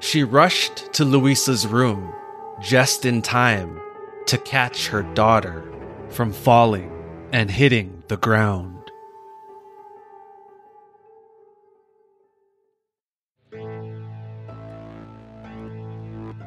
She 0.00 0.24
rushed 0.24 0.92
to 0.94 1.04
Louisa's 1.04 1.66
room 1.66 2.12
just 2.60 3.04
in 3.04 3.22
time 3.22 3.80
to 4.26 4.38
catch 4.38 4.88
her 4.88 5.02
daughter 5.02 5.70
from 6.08 6.32
falling 6.32 6.99
and 7.32 7.50
hitting 7.50 8.02
the 8.08 8.16
ground. 8.16 8.76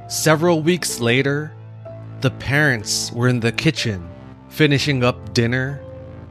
Several 0.07 0.61
weeks 0.61 0.99
later, 0.99 1.53
the 2.21 2.31
parents 2.31 3.11
were 3.11 3.27
in 3.27 3.39
the 3.39 3.51
kitchen 3.51 4.07
finishing 4.49 5.03
up 5.03 5.33
dinner 5.33 5.81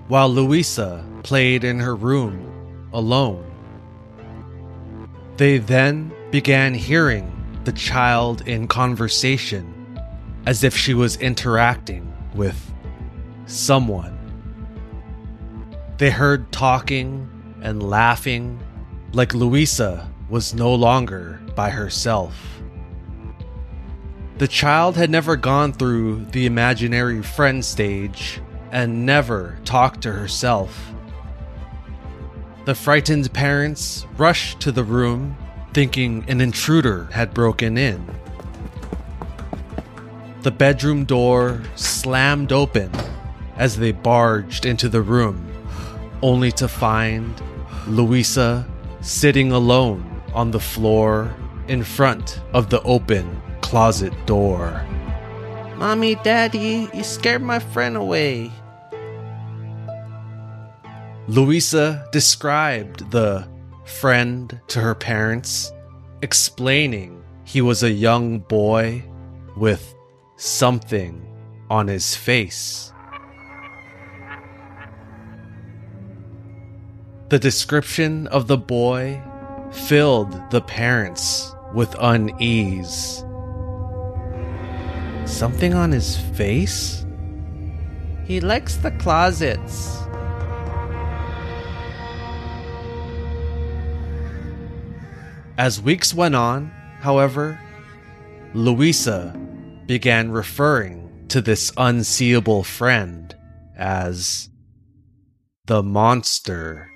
while 0.09 0.29
Louisa 0.29 1.05
played 1.23 1.65
in 1.65 1.81
her 1.81 1.97
room 1.97 2.89
alone. 2.93 3.45
They 5.37 5.59
then 5.59 6.13
began 6.31 6.75
hearing 6.75 7.33
the 7.65 7.73
child 7.73 8.47
in 8.47 8.69
conversation 8.69 9.99
as 10.47 10.63
if 10.63 10.77
she 10.77 10.95
was 10.95 11.17
interacting 11.17 12.13
with 12.35 12.73
someone. 13.47 14.22
They 16.03 16.11
heard 16.11 16.51
talking 16.51 17.31
and 17.63 17.81
laughing 17.81 18.59
like 19.13 19.35
Louisa 19.35 20.11
was 20.29 20.53
no 20.53 20.75
longer 20.75 21.41
by 21.55 21.71
herself. 21.71 22.61
The 24.39 24.49
child 24.49 24.97
had 24.97 25.11
never 25.11 25.37
gone 25.37 25.73
through 25.73 26.25
the 26.33 26.45
imaginary 26.45 27.23
friend 27.23 27.65
stage 27.65 28.41
and 28.73 29.07
never 29.07 29.61
talked 29.65 30.01
to 30.01 30.11
herself. 30.11 30.91
The 32.65 32.75
frightened 32.75 33.33
parents 33.33 34.05
rushed 34.17 34.59
to 34.63 34.73
the 34.73 34.83
room, 34.83 35.37
thinking 35.73 36.25
an 36.27 36.41
intruder 36.41 37.05
had 37.13 37.33
broken 37.33 37.79
in. 37.79 38.05
The 40.41 40.51
bedroom 40.51 41.05
door 41.05 41.63
slammed 41.77 42.51
open 42.51 42.91
as 43.57 43.77
they 43.77 43.93
barged 43.93 44.67
into 44.67 44.89
the 44.89 45.03
room, 45.03 45.52
only 46.23 46.53
to 46.53 46.69
find 46.69 47.41
Louisa 47.87 48.67
sitting 49.01 49.53
alone 49.53 50.23
on 50.33 50.51
the 50.51 50.61
floor 50.61 51.35
in 51.69 51.83
front 51.83 52.41
of 52.53 52.71
the 52.71 52.81
open 52.83 53.41
closet 53.61 54.15
door. 54.27 54.85
Mommy, 55.77 56.15
Daddy, 56.17 56.89
you 56.95 57.03
scared 57.03 57.43
my 57.43 57.59
friend 57.59 57.97
away. 57.97 58.51
Louisa 61.29 62.07
described 62.13 63.11
the 63.11 63.49
friend 63.85 64.61
to 64.69 64.81
her 64.81 64.95
parents, 64.95 65.73
explaining 66.23 67.23
he 67.45 67.61
was 67.61 67.83
a 67.83 67.91
young 67.91 68.39
boy 68.41 69.03
with 69.57 69.95
something 70.37 71.27
on 71.71 71.89
his 71.89 72.15
face. 72.15 72.92
The 77.33 77.39
description 77.39 78.27
of 78.27 78.47
the 78.47 78.59
boy 78.59 79.23
filled 79.73 80.39
the 80.51 80.61
parents 80.61 81.55
with 81.73 81.97
unease. 81.99 83.25
Something 85.25 85.73
on 85.73 85.93
his 85.93 86.19
face? 86.37 87.07
He 88.27 88.43
likes 88.43 88.77
the 88.77 88.91
closets. 88.91 89.97
As 95.57 95.81
weeks 95.81 96.13
went 96.13 96.35
on, 96.35 96.71
however, 97.01 97.59
Louisa 98.53 99.35
began 99.87 100.31
referring 100.31 101.29
to 101.29 101.41
this 101.41 101.73
unseeable 101.79 102.63
friend 102.63 103.35
as 103.75 104.51
the 105.65 105.83
monster. 105.83 106.92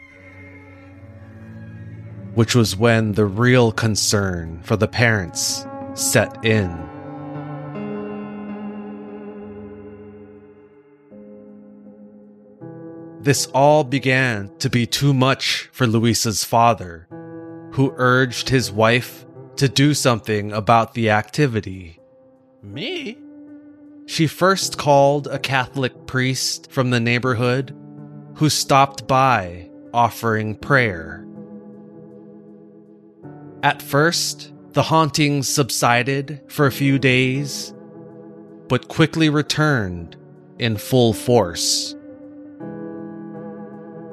Which 2.36 2.54
was 2.54 2.76
when 2.76 3.12
the 3.12 3.26
real 3.26 3.72
concern 3.72 4.60
for 4.62 4.76
the 4.76 4.86
parents 4.86 5.66
set 5.94 6.44
in. 6.44 6.70
This 13.20 13.46
all 13.46 13.82
began 13.82 14.56
to 14.58 14.70
be 14.70 14.86
too 14.86 15.12
much 15.12 15.68
for 15.72 15.86
Luisa's 15.86 16.44
father, 16.44 17.08
who 17.72 17.92
urged 17.96 18.50
his 18.50 18.70
wife 18.70 19.26
to 19.56 19.68
do 19.68 19.94
something 19.94 20.52
about 20.52 20.94
the 20.94 21.10
activity. 21.10 21.98
Me? 22.62 23.18
She 24.06 24.28
first 24.28 24.78
called 24.78 25.26
a 25.26 25.40
Catholic 25.40 26.06
priest 26.06 26.70
from 26.70 26.90
the 26.90 27.00
neighborhood 27.00 27.74
who 28.34 28.48
stopped 28.48 29.08
by 29.08 29.70
offering 29.92 30.54
prayer. 30.54 31.25
At 33.66 33.82
first, 33.82 34.52
the 34.74 34.82
hauntings 34.84 35.48
subsided 35.48 36.40
for 36.46 36.66
a 36.66 36.70
few 36.70 37.00
days, 37.00 37.74
but 38.68 38.86
quickly 38.86 39.28
returned 39.28 40.16
in 40.60 40.76
full 40.76 41.12
force. 41.12 41.96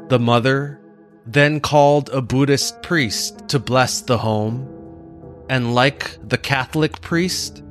The 0.08 0.18
mother 0.20 0.82
then 1.28 1.60
called 1.60 2.10
a 2.10 2.20
Buddhist 2.20 2.82
priest 2.82 3.48
to 3.50 3.60
bless 3.60 4.02
the 4.02 4.18
home, 4.18 4.68
and 5.52 5.76
like 5.76 6.18
the 6.28 6.40
Catholic 6.40 7.00
priest, 7.02 7.64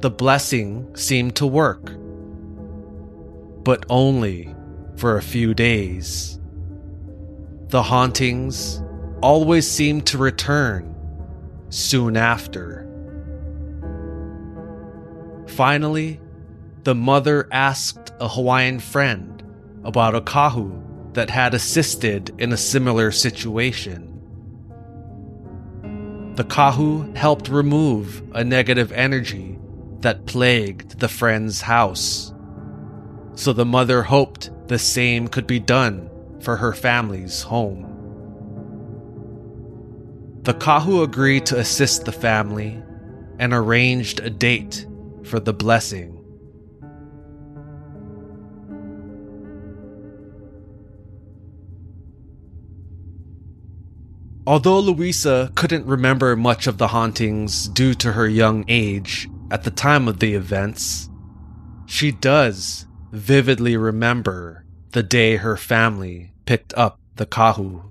the 0.00 0.10
blessing 0.10 0.96
seemed 0.96 1.36
to 1.36 1.46
work. 1.46 1.92
But 3.62 3.84
only 3.90 4.54
for 4.96 5.18
a 5.18 5.22
few 5.22 5.52
days. 5.52 6.40
The 7.68 7.82
hauntings 7.82 8.82
always 9.20 9.68
seemed 9.70 10.06
to 10.06 10.18
return 10.18 10.94
soon 11.70 12.16
after. 12.16 12.84
Finally, 15.48 16.20
the 16.84 16.94
mother 16.94 17.48
asked 17.50 18.12
a 18.20 18.28
Hawaiian 18.28 18.78
friend 18.78 19.42
about 19.84 20.14
a 20.14 20.20
kahu 20.20 20.82
that 21.14 21.30
had 21.30 21.54
assisted 21.54 22.34
in 22.38 22.52
a 22.52 22.56
similar 22.56 23.10
situation. 23.10 24.14
The 26.36 26.44
kahu 26.44 27.16
helped 27.16 27.48
remove 27.48 28.22
a 28.32 28.44
negative 28.44 28.92
energy 28.92 29.58
that 30.00 30.26
plagued 30.26 31.00
the 31.00 31.08
friend's 31.08 31.62
house. 31.62 32.32
So 33.34 33.52
the 33.52 33.64
mother 33.64 34.04
hoped 34.04 34.50
the 34.68 34.78
same 34.78 35.26
could 35.26 35.46
be 35.46 35.58
done 35.58 36.08
for 36.40 36.56
her 36.56 36.72
family's 36.72 37.42
home. 37.42 37.97
The 40.48 40.54
Kahu 40.54 41.02
agreed 41.02 41.44
to 41.44 41.58
assist 41.58 42.06
the 42.06 42.10
family 42.10 42.82
and 43.38 43.52
arranged 43.52 44.20
a 44.20 44.30
date 44.30 44.86
for 45.24 45.38
the 45.38 45.52
blessing. 45.52 46.24
Although 54.46 54.78
Louisa 54.78 55.52
couldn't 55.54 55.84
remember 55.84 56.34
much 56.34 56.66
of 56.66 56.78
the 56.78 56.88
hauntings 56.88 57.68
due 57.68 57.92
to 57.96 58.12
her 58.12 58.26
young 58.26 58.64
age 58.68 59.28
at 59.50 59.64
the 59.64 59.70
time 59.70 60.08
of 60.08 60.18
the 60.18 60.32
events, 60.32 61.10
she 61.84 62.10
does 62.10 62.86
vividly 63.12 63.76
remember 63.76 64.64
the 64.92 65.02
day 65.02 65.36
her 65.36 65.58
family 65.58 66.32
picked 66.46 66.72
up 66.72 66.98
the 67.16 67.26
Kahu. 67.26 67.87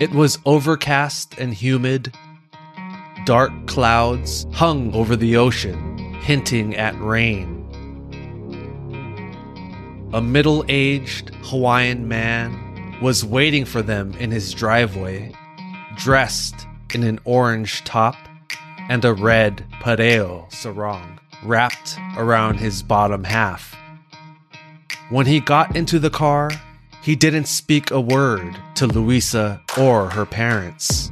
It 0.00 0.12
was 0.12 0.38
overcast 0.46 1.34
and 1.38 1.52
humid. 1.52 2.14
Dark 3.26 3.52
clouds 3.66 4.46
hung 4.50 4.94
over 4.94 5.14
the 5.14 5.36
ocean, 5.36 5.98
hinting 6.22 6.74
at 6.74 6.98
rain. 6.98 7.58
A 10.14 10.22
middle 10.22 10.64
aged 10.70 11.34
Hawaiian 11.44 12.08
man 12.08 12.98
was 13.02 13.26
waiting 13.26 13.66
for 13.66 13.82
them 13.82 14.14
in 14.14 14.30
his 14.30 14.54
driveway, 14.54 15.34
dressed 15.98 16.66
in 16.94 17.02
an 17.02 17.20
orange 17.24 17.84
top 17.84 18.16
and 18.88 19.04
a 19.04 19.12
red 19.12 19.66
pareo 19.82 20.50
sarong 20.50 21.20
wrapped 21.44 21.98
around 22.16 22.58
his 22.58 22.82
bottom 22.82 23.24
half. 23.24 23.76
When 25.10 25.26
he 25.26 25.40
got 25.40 25.76
into 25.76 25.98
the 25.98 26.08
car, 26.08 26.50
he 27.02 27.16
didn't 27.16 27.46
speak 27.46 27.90
a 27.90 28.00
word 28.00 28.56
to 28.74 28.86
Louisa 28.86 29.62
or 29.78 30.10
her 30.10 30.26
parents. 30.26 31.10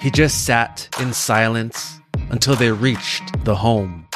He 0.00 0.10
just 0.10 0.44
sat 0.44 0.88
in 1.00 1.12
silence 1.12 1.98
until 2.30 2.56
they 2.56 2.70
reached 2.70 3.44
the 3.44 3.56
home. 3.56 4.06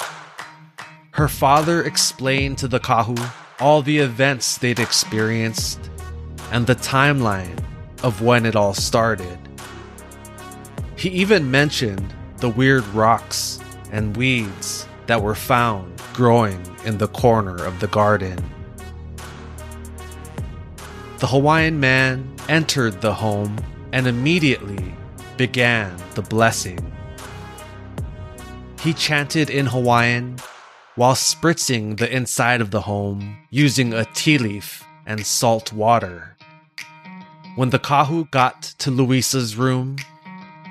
Her 1.12 1.28
father 1.28 1.82
explained 1.82 2.58
to 2.58 2.68
the 2.68 2.80
Kahu 2.80 3.18
all 3.60 3.82
the 3.82 3.98
events 3.98 4.58
they'd 4.58 4.78
experienced 4.78 5.90
and 6.52 6.66
the 6.66 6.76
timeline 6.76 7.62
of 8.02 8.22
when 8.22 8.46
it 8.46 8.56
all 8.56 8.72
started. 8.72 9.38
He 10.96 11.10
even 11.10 11.50
mentioned 11.50 12.14
the 12.38 12.48
weird 12.48 12.86
rocks 12.88 13.60
and 13.90 14.16
weeds 14.16 14.86
that 15.06 15.22
were 15.22 15.34
found 15.34 16.00
growing 16.12 16.64
in 16.84 16.98
the 16.98 17.08
corner 17.08 17.64
of 17.64 17.80
the 17.80 17.88
garden. 17.88 18.38
The 21.18 21.26
Hawaiian 21.26 21.80
man 21.80 22.32
entered 22.48 23.00
the 23.00 23.12
home 23.12 23.58
and 23.92 24.06
immediately 24.06 24.94
began 25.36 25.96
the 26.14 26.22
blessing. 26.22 26.92
He 28.80 28.94
chanted 28.94 29.50
in 29.50 29.66
Hawaiian 29.66 30.38
while 30.94 31.14
spritzing 31.14 31.98
the 31.98 32.08
inside 32.14 32.60
of 32.60 32.70
the 32.70 32.82
home 32.82 33.38
using 33.50 33.92
a 33.92 34.04
ti 34.04 34.38
leaf 34.38 34.84
and 35.06 35.26
salt 35.26 35.72
water. 35.72 36.36
When 37.56 37.70
the 37.70 37.80
Kahu 37.80 38.30
got 38.30 38.62
to 38.78 38.92
Louisa's 38.92 39.56
room, 39.56 39.96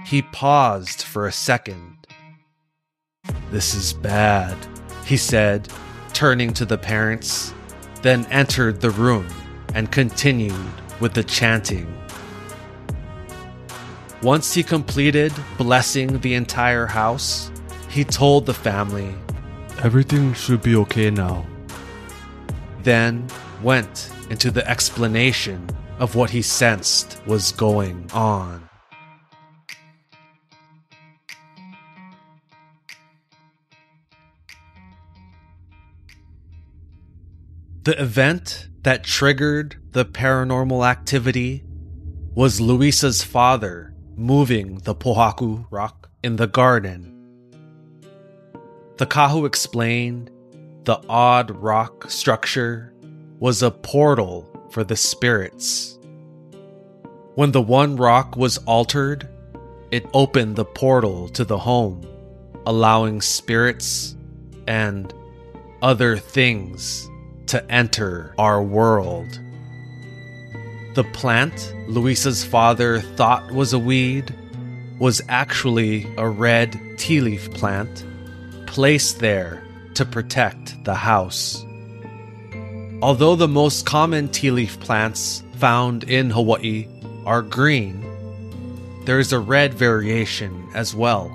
he 0.06 0.22
paused 0.22 1.02
for 1.02 1.28
a 1.28 1.32
second 1.34 1.98
this 3.52 3.74
is 3.74 3.94
bad, 3.94 4.56
he 5.06 5.18
said, 5.18 5.68
turning 6.14 6.54
to 6.54 6.66
the 6.66 6.78
parents, 6.78 7.54
then 8.02 8.26
entered 8.26 8.82
the 8.82 8.90
room 8.90 9.28
and 9.78 9.92
continued 9.92 10.74
with 11.00 11.14
the 11.14 11.24
chanting. 11.24 11.86
Once 14.24 14.52
he 14.52 14.64
completed 14.64 15.32
blessing 15.56 16.20
the 16.22 16.34
entire 16.34 16.88
house, 16.88 17.52
he 17.88 18.04
told 18.04 18.48
the 18.48 18.54
family, 18.56 19.14
Everything 19.84 20.34
should 20.34 20.64
be 20.64 20.76
okay 20.78 21.12
now. 21.12 21.46
Then 22.82 23.28
went 23.62 24.12
into 24.32 24.50
the 24.50 24.68
explanation 24.68 25.70
of 26.00 26.16
what 26.16 26.32
he 26.32 26.42
sensed 26.42 27.22
was 27.28 27.52
going 27.52 28.10
on. 28.12 28.68
The 37.84 38.02
event 38.02 38.70
that 38.88 39.04
triggered 39.04 39.76
the 39.92 40.06
paranormal 40.06 40.90
activity 40.90 41.62
was 42.34 42.62
Louisa's 42.62 43.22
father 43.22 43.94
moving 44.16 44.78
the 44.86 44.96
Pohaku 44.96 45.66
rock 45.70 46.10
in 46.24 46.38
the 46.38 46.48
garden. 46.48 47.14
The 48.96 49.06
Kahu 49.06 49.46
explained 49.46 50.32
the 50.86 51.02
odd 51.10 51.52
rock 51.52 52.10
structure 52.10 52.94
was 53.40 53.62
a 53.62 53.72
portal 53.72 54.50
for 54.72 54.86
the 54.86 54.96
spirits. 54.96 56.00
When 57.36 57.52
the 57.52 57.62
one 57.62 57.98
rock 57.98 58.38
was 58.38 58.58
altered, 58.60 59.28
it 59.92 60.06
opened 60.14 60.56
the 60.56 60.64
portal 60.64 61.28
to 61.28 61.44
the 61.44 61.58
home, 61.58 62.08
allowing 62.66 63.20
spirits 63.20 64.16
and 64.66 65.14
other 65.82 66.16
things 66.16 67.10
to 67.48 67.72
enter 67.72 68.34
our 68.38 68.62
world. 68.62 69.40
The 70.96 71.04
plant 71.04 71.74
Luisa's 71.88 72.44
father 72.44 73.02
thought 73.02 73.52
was 73.52 73.74
a 73.74 73.80
weed 73.80 74.34
was 75.00 75.22
actually 75.30 76.08
a 76.18 76.28
red 76.28 76.80
ti 76.98 77.22
leaf 77.22 77.52
plant 77.54 78.06
placed 78.66 79.20
there 79.20 79.64
to 79.94 80.06
protect 80.06 80.84
the 80.86 80.96
house. 80.96 81.64
Although 83.02 83.36
the 83.36 83.48
most 83.48 83.86
common 83.86 84.28
ti 84.30 84.50
leaf 84.52 84.80
plants 84.80 85.44
found 85.58 86.04
in 86.04 86.32
Hawaii 86.32 86.88
are 87.26 87.42
green, 87.44 88.04
there 89.06 89.20
is 89.20 89.32
a 89.32 89.40
red 89.40 89.74
variation 89.74 90.68
as 90.74 90.96
well. 90.96 91.32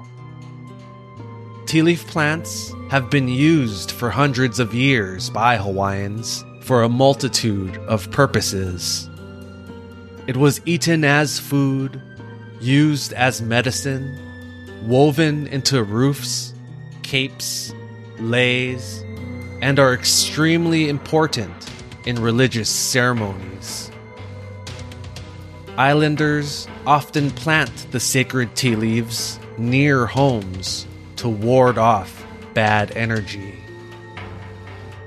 Ti 1.67 1.83
leaf 1.83 2.07
plants 2.09 2.73
have 2.93 3.09
been 3.09 3.27
used 3.27 3.91
for 3.91 4.11
hundreds 4.11 4.61
of 4.61 4.75
years 4.75 5.31
by 5.31 5.57
Hawaiians 5.57 6.45
for 6.61 6.83
a 6.83 6.91
multitude 6.91 7.75
of 7.89 8.11
purposes. 8.11 9.09
It 10.27 10.37
was 10.37 10.61
eaten 10.67 11.03
as 11.03 11.39
food, 11.39 11.99
used 12.61 13.15
as 13.15 13.41
medicine, 13.41 14.19
woven 14.87 15.47
into 15.47 15.83
roofs, 15.83 16.53
capes, 17.03 17.73
leis, 18.19 19.03
and 19.63 19.79
are 19.79 19.95
extremely 19.95 20.91
important 20.91 21.71
in 22.05 22.21
religious 22.21 22.69
ceremonies. 22.69 23.91
Islanders 25.79 26.69
often 26.87 27.31
plant 27.31 27.87
the 27.91 28.01
sacred 28.01 28.55
ti 28.55 28.77
leaves 28.77 29.41
near 29.57 30.05
homes 30.05 30.87
to 31.17 31.31
ward 31.31 31.79
off 31.79 32.22
bad 32.55 32.97
energy. 32.97 33.63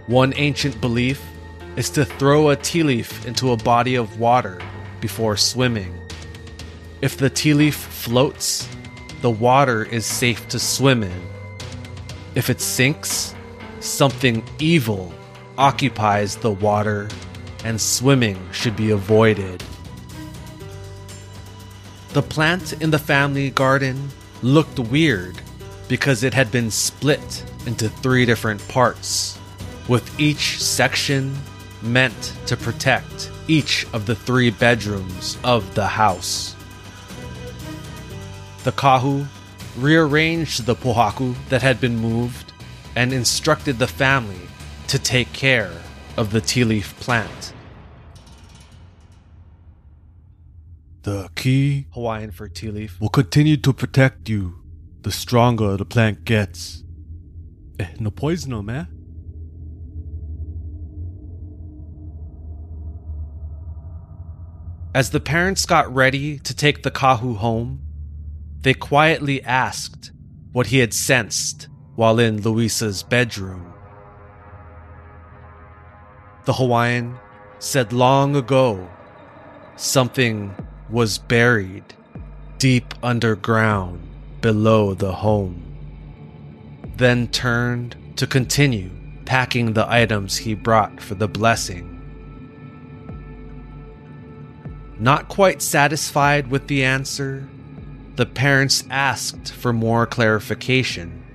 One 0.08 0.34
ancient 0.36 0.80
belief 0.82 1.24
is 1.76 1.90
to 1.92 2.06
throw 2.06 2.50
a 2.50 2.56
ti 2.56 2.84
leaf 2.84 3.26
into 3.26 3.52
a 3.52 3.58
body 3.58 3.96
of 3.96 4.20
water 4.20 4.62
before 5.02 5.38
swimming. 5.38 5.94
If 7.02 7.18
the 7.18 7.30
ti 7.30 7.54
leaf 7.54 7.76
floats, 7.76 8.70
the 9.22 9.30
water 9.30 9.84
is 9.84 10.06
safe 10.06 10.48
to 10.50 10.60
swim 10.60 11.04
in. 11.04 11.22
If 12.36 12.50
it 12.50 12.62
sinks, 12.62 13.34
something 13.80 14.44
evil 14.60 15.14
occupies 15.58 16.36
the 16.36 16.52
water 16.52 17.10
and 17.64 17.80
swimming 17.80 18.38
should 18.52 18.76
be 18.76 18.92
avoided. 18.92 19.64
The 22.14 22.22
plant 22.22 22.74
in 22.82 22.92
the 22.92 23.00
family 23.00 23.50
garden 23.50 24.10
looked 24.42 24.80
weird 24.80 25.42
because 25.88 26.24
it 26.24 26.34
had 26.34 26.52
been 26.52 26.72
split 26.72 27.44
into 27.66 27.90
three 27.90 28.26
different 28.26 28.66
parts, 28.68 29.38
with 29.88 30.20
each 30.20 30.62
section 30.62 31.36
meant 31.82 32.34
to 32.48 32.58
protect 32.58 33.32
each 33.48 33.86
of 33.94 34.06
the 34.06 34.16
three 34.16 34.50
bedrooms 34.50 35.38
of 35.44 35.76
the 35.76 35.86
house. 35.86 36.56
The 38.64 38.72
kahu 38.72 39.28
rearranged 39.78 40.66
the 40.66 40.76
pohaku 40.76 41.36
that 41.50 41.62
had 41.62 41.80
been 41.80 41.98
moved 41.98 42.52
and 42.96 43.14
instructed 43.14 43.78
the 43.78 43.88
family 43.88 44.48
to 44.88 44.98
take 44.98 45.32
care 45.34 45.72
of 46.18 46.32
the 46.32 46.42
ti 46.42 46.64
leaf 46.64 46.98
plant. 47.00 47.54
The 51.04 51.30
kī 51.36 51.86
Hawaiian 51.92 52.32
for 52.32 52.48
ti 52.48 52.72
leaf. 52.72 53.00
will 53.00 53.10
continue 53.10 53.58
to 53.58 53.72
protect 53.72 54.28
you 54.30 54.56
the 55.06 55.12
stronger 55.12 55.78
the 55.78 55.86
plant 55.86 56.26
gets. 56.26 56.84
Eh, 57.80 57.86
no 58.00 58.10
poison, 58.10 58.50
no, 58.50 58.64
man. 58.64 58.88
As 64.96 65.12
the 65.12 65.20
parents 65.20 65.68
got 65.68 65.94
ready 65.94 66.40
to 66.40 66.56
take 66.56 66.82
the 66.82 66.90
kahu 66.90 67.36
home, 67.38 67.82
they 68.62 68.74
quietly 68.74 69.44
asked 69.44 70.12
what 70.54 70.68
he 70.68 70.80
had 70.80 70.92
sensed 70.92 71.68
while 71.94 72.18
in 72.18 72.42
Louisa's 72.42 73.04
bedroom. 73.04 73.72
The 76.46 76.54
Hawaiian 76.54 77.20
said 77.60 77.94
long 77.94 78.36
ago 78.36 78.90
something 79.76 80.56
was 80.90 81.20
buried 81.20 81.94
deep 82.58 82.96
underground 83.04 84.15
below 84.46 84.94
the 84.94 85.12
home, 85.12 85.60
then 86.98 87.28
turned 87.30 87.96
to 88.16 88.28
continue 88.28 88.92
packing 89.26 89.74
the 89.74 89.92
items 89.92 90.38
he 90.38 90.54
brought 90.54 91.02
for 91.02 91.16
the 91.16 91.28
blessing. 91.28 91.84
Not 95.00 95.30
quite 95.30 95.64
satisfied 95.64 96.52
with 96.52 96.68
the 96.68 96.84
answer, 96.84 97.50
the 98.18 98.28
parents 98.28 98.84
asked 98.92 99.52
for 99.52 99.74
more 99.74 100.06
clarification. 100.06 101.26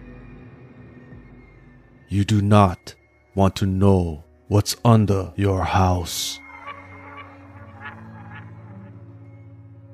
You 2.08 2.24
do 2.24 2.40
not 2.40 2.94
want 3.34 3.56
to 3.56 3.66
know 3.66 4.22
what's 4.46 4.76
under 4.84 5.32
your 5.34 5.64
house. 5.64 6.38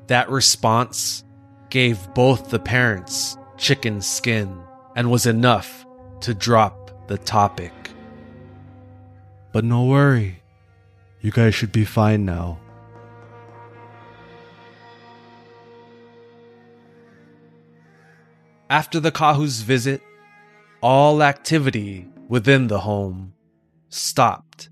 That 0.09 0.29
response 0.29 1.25
gave 1.71 2.13
both 2.15 2.51
the 2.51 2.59
parents 2.59 3.37
chicken 3.57 4.01
skin 4.01 4.61
and 4.95 5.11
was 5.11 5.27
enough 5.27 5.87
to 6.21 6.35
drop 6.35 7.07
the 7.09 7.19
topic. 7.19 7.73
But 9.53 9.65
no 9.65 9.85
worry. 9.85 10.43
You 11.21 11.31
guys 11.31 11.55
should 11.55 11.73
be 11.73 11.85
fine 11.85 12.25
now. 12.25 12.59
After 18.69 18.99
the 18.99 19.13
Kahu's 19.13 19.63
visit, 19.63 20.03
all 20.81 21.23
activity 21.23 22.09
within 22.29 22.67
the 22.67 22.81
home 22.81 23.33
stopped. 23.89 24.69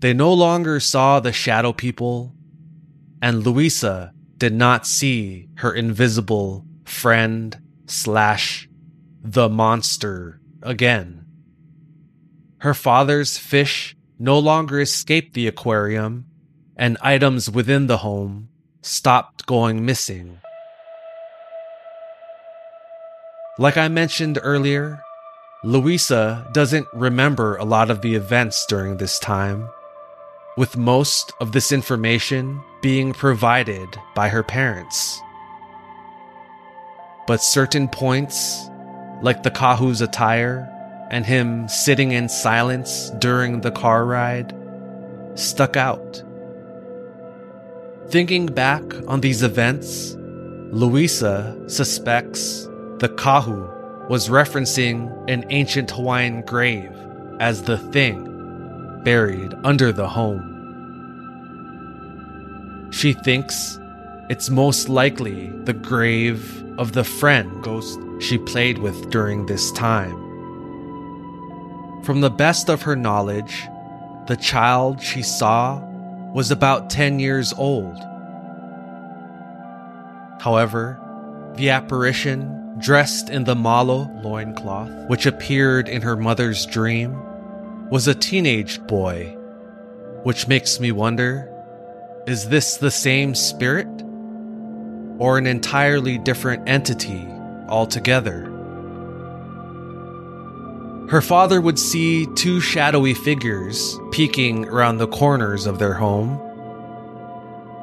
They 0.00 0.12
no 0.12 0.32
longer 0.32 0.80
saw 0.80 1.20
the 1.20 1.32
shadow 1.32 1.72
people, 1.72 2.34
and 3.22 3.44
Louisa 3.44 4.12
did 4.38 4.54
not 4.54 4.86
see 4.86 5.48
her 5.56 5.72
invisible 5.72 6.64
friend 6.84 7.60
slash 7.86 8.68
the 9.22 9.48
monster 9.48 10.40
again. 10.62 11.26
Her 12.58 12.74
father's 12.74 13.36
fish 13.36 13.96
no 14.18 14.38
longer 14.38 14.80
escaped 14.80 15.34
the 15.34 15.46
aquarium, 15.46 16.26
and 16.76 16.96
items 17.00 17.50
within 17.50 17.86
the 17.86 17.98
home 17.98 18.48
stopped 18.82 19.46
going 19.46 19.84
missing. 19.84 20.38
Like 23.58 23.76
I 23.76 23.88
mentioned 23.88 24.38
earlier, 24.42 25.00
Louisa 25.64 26.48
doesn't 26.52 26.86
remember 26.94 27.56
a 27.56 27.64
lot 27.64 27.90
of 27.90 28.02
the 28.02 28.14
events 28.14 28.64
during 28.66 28.96
this 28.96 29.18
time, 29.18 29.68
with 30.56 30.76
most 30.76 31.32
of 31.40 31.52
this 31.52 31.72
information 31.72 32.62
being 32.80 33.12
provided 33.12 33.88
by 34.14 34.28
her 34.28 34.42
parents. 34.42 35.20
But 37.26 37.42
certain 37.42 37.88
points, 37.88 38.70
like 39.20 39.42
the 39.42 39.50
Kahu's 39.50 40.00
attire 40.00 40.68
and 41.10 41.26
him 41.26 41.68
sitting 41.68 42.12
in 42.12 42.28
silence 42.28 43.10
during 43.18 43.60
the 43.60 43.70
car 43.70 44.04
ride, 44.04 44.54
stuck 45.34 45.76
out. 45.76 46.22
Thinking 48.08 48.46
back 48.46 48.82
on 49.06 49.20
these 49.20 49.42
events, 49.42 50.16
Louisa 50.70 51.58
suspects 51.66 52.64
the 52.98 53.08
Kahu 53.08 54.08
was 54.08 54.28
referencing 54.28 55.12
an 55.28 55.44
ancient 55.50 55.90
Hawaiian 55.90 56.42
grave 56.42 56.92
as 57.40 57.62
the 57.62 57.78
thing 57.78 58.24
buried 59.04 59.54
under 59.64 59.92
the 59.92 60.08
home. 60.08 60.47
She 62.90 63.12
thinks 63.12 63.78
it's 64.30 64.50
most 64.50 64.88
likely 64.88 65.48
the 65.64 65.72
grave 65.72 66.64
of 66.78 66.92
the 66.92 67.04
friend 67.04 67.62
ghost 67.62 67.98
she 68.20 68.38
played 68.38 68.78
with 68.78 69.10
during 69.10 69.46
this 69.46 69.70
time. 69.72 70.16
From 72.02 72.20
the 72.20 72.30
best 72.30 72.68
of 72.68 72.82
her 72.82 72.96
knowledge, 72.96 73.66
the 74.26 74.36
child 74.36 75.02
she 75.02 75.22
saw 75.22 75.80
was 76.32 76.50
about 76.50 76.90
10 76.90 77.18
years 77.18 77.52
old. 77.54 77.98
However, 80.40 80.98
the 81.56 81.70
apparition 81.70 82.76
dressed 82.78 83.28
in 83.28 83.44
the 83.44 83.56
malo 83.56 84.10
loincloth, 84.22 85.08
which 85.08 85.26
appeared 85.26 85.88
in 85.88 86.02
her 86.02 86.16
mother's 86.16 86.64
dream, 86.66 87.18
was 87.90 88.06
a 88.06 88.14
teenage 88.14 88.80
boy, 88.86 89.36
which 90.22 90.48
makes 90.48 90.78
me 90.78 90.92
wonder 90.92 91.50
is 92.28 92.48
this 92.48 92.76
the 92.76 92.90
same 92.90 93.34
spirit? 93.34 93.88
Or 95.18 95.38
an 95.38 95.46
entirely 95.46 96.18
different 96.18 96.68
entity 96.68 97.26
altogether? 97.68 98.54
her 101.08 101.22
father 101.22 101.58
would 101.58 101.78
see 101.78 102.26
two 102.34 102.60
shadowy 102.60 103.14
figures 103.14 103.98
peeking 104.10 104.68
around 104.68 104.98
the 104.98 105.08
corners 105.08 105.64
of 105.64 105.78
their 105.78 105.94
home. 105.94 106.38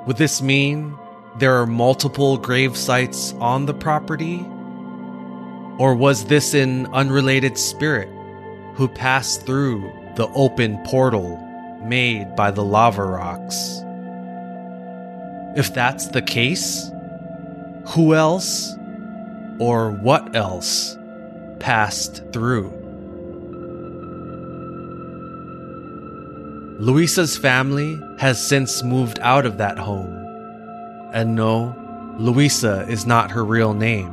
Would 0.05 0.17
this 0.17 0.43
mean 0.43 0.95
there 1.39 1.55
are 1.55 1.65
multiple 1.65 2.37
grave 2.37 2.77
sites 2.77 3.33
on 3.39 3.65
the 3.65 3.73
property? 3.73 4.45
Or 5.79 5.95
was 5.95 6.25
this 6.25 6.53
an 6.53 6.85
unrelated 6.93 7.57
spirit 7.57 8.09
who 8.75 8.87
passed 8.87 9.43
through 9.43 9.91
the 10.15 10.27
open 10.35 10.77
portal 10.83 11.37
made 11.83 12.35
by 12.35 12.51
the 12.51 12.63
lava 12.63 13.03
rocks? 13.03 13.81
If 15.55 15.73
that's 15.73 16.09
the 16.09 16.21
case, 16.21 16.91
who 17.87 18.13
else 18.13 18.75
or 19.57 19.91
what 19.91 20.35
else 20.35 20.97
passed 21.59 22.23
through? 22.33 22.71
Luisa's 26.77 27.37
family 27.37 27.97
has 28.19 28.45
since 28.45 28.83
moved 28.83 29.17
out 29.21 29.45
of 29.45 29.59
that 29.59 29.77
home. 29.77 30.13
And 31.13 31.33
no, 31.35 31.73
Luisa 32.19 32.85
is 32.89 33.05
not 33.05 33.31
her 33.31 33.45
real 33.45 33.73
name. 33.73 34.11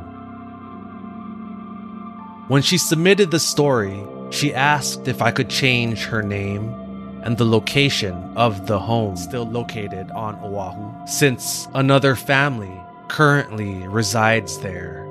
When 2.47 2.61
she 2.61 2.77
submitted 2.77 3.31
the 3.31 3.39
story, 3.39 4.01
she 4.29 4.53
asked 4.53 5.09
if 5.09 5.21
I 5.21 5.31
could 5.31 5.49
change 5.49 6.05
her 6.05 6.23
name 6.23 6.82
and 7.23 7.37
the 7.37 7.45
location 7.45 8.13
of 8.35 8.67
the 8.67 8.77
home 8.77 9.15
still 9.15 9.45
located 9.45 10.11
on 10.11 10.35
Oahu, 10.43 11.07
since 11.07 11.67
another 11.73 12.15
family 12.15 12.79
currently 13.07 13.87
resides 13.87 14.59
there. 14.59 15.07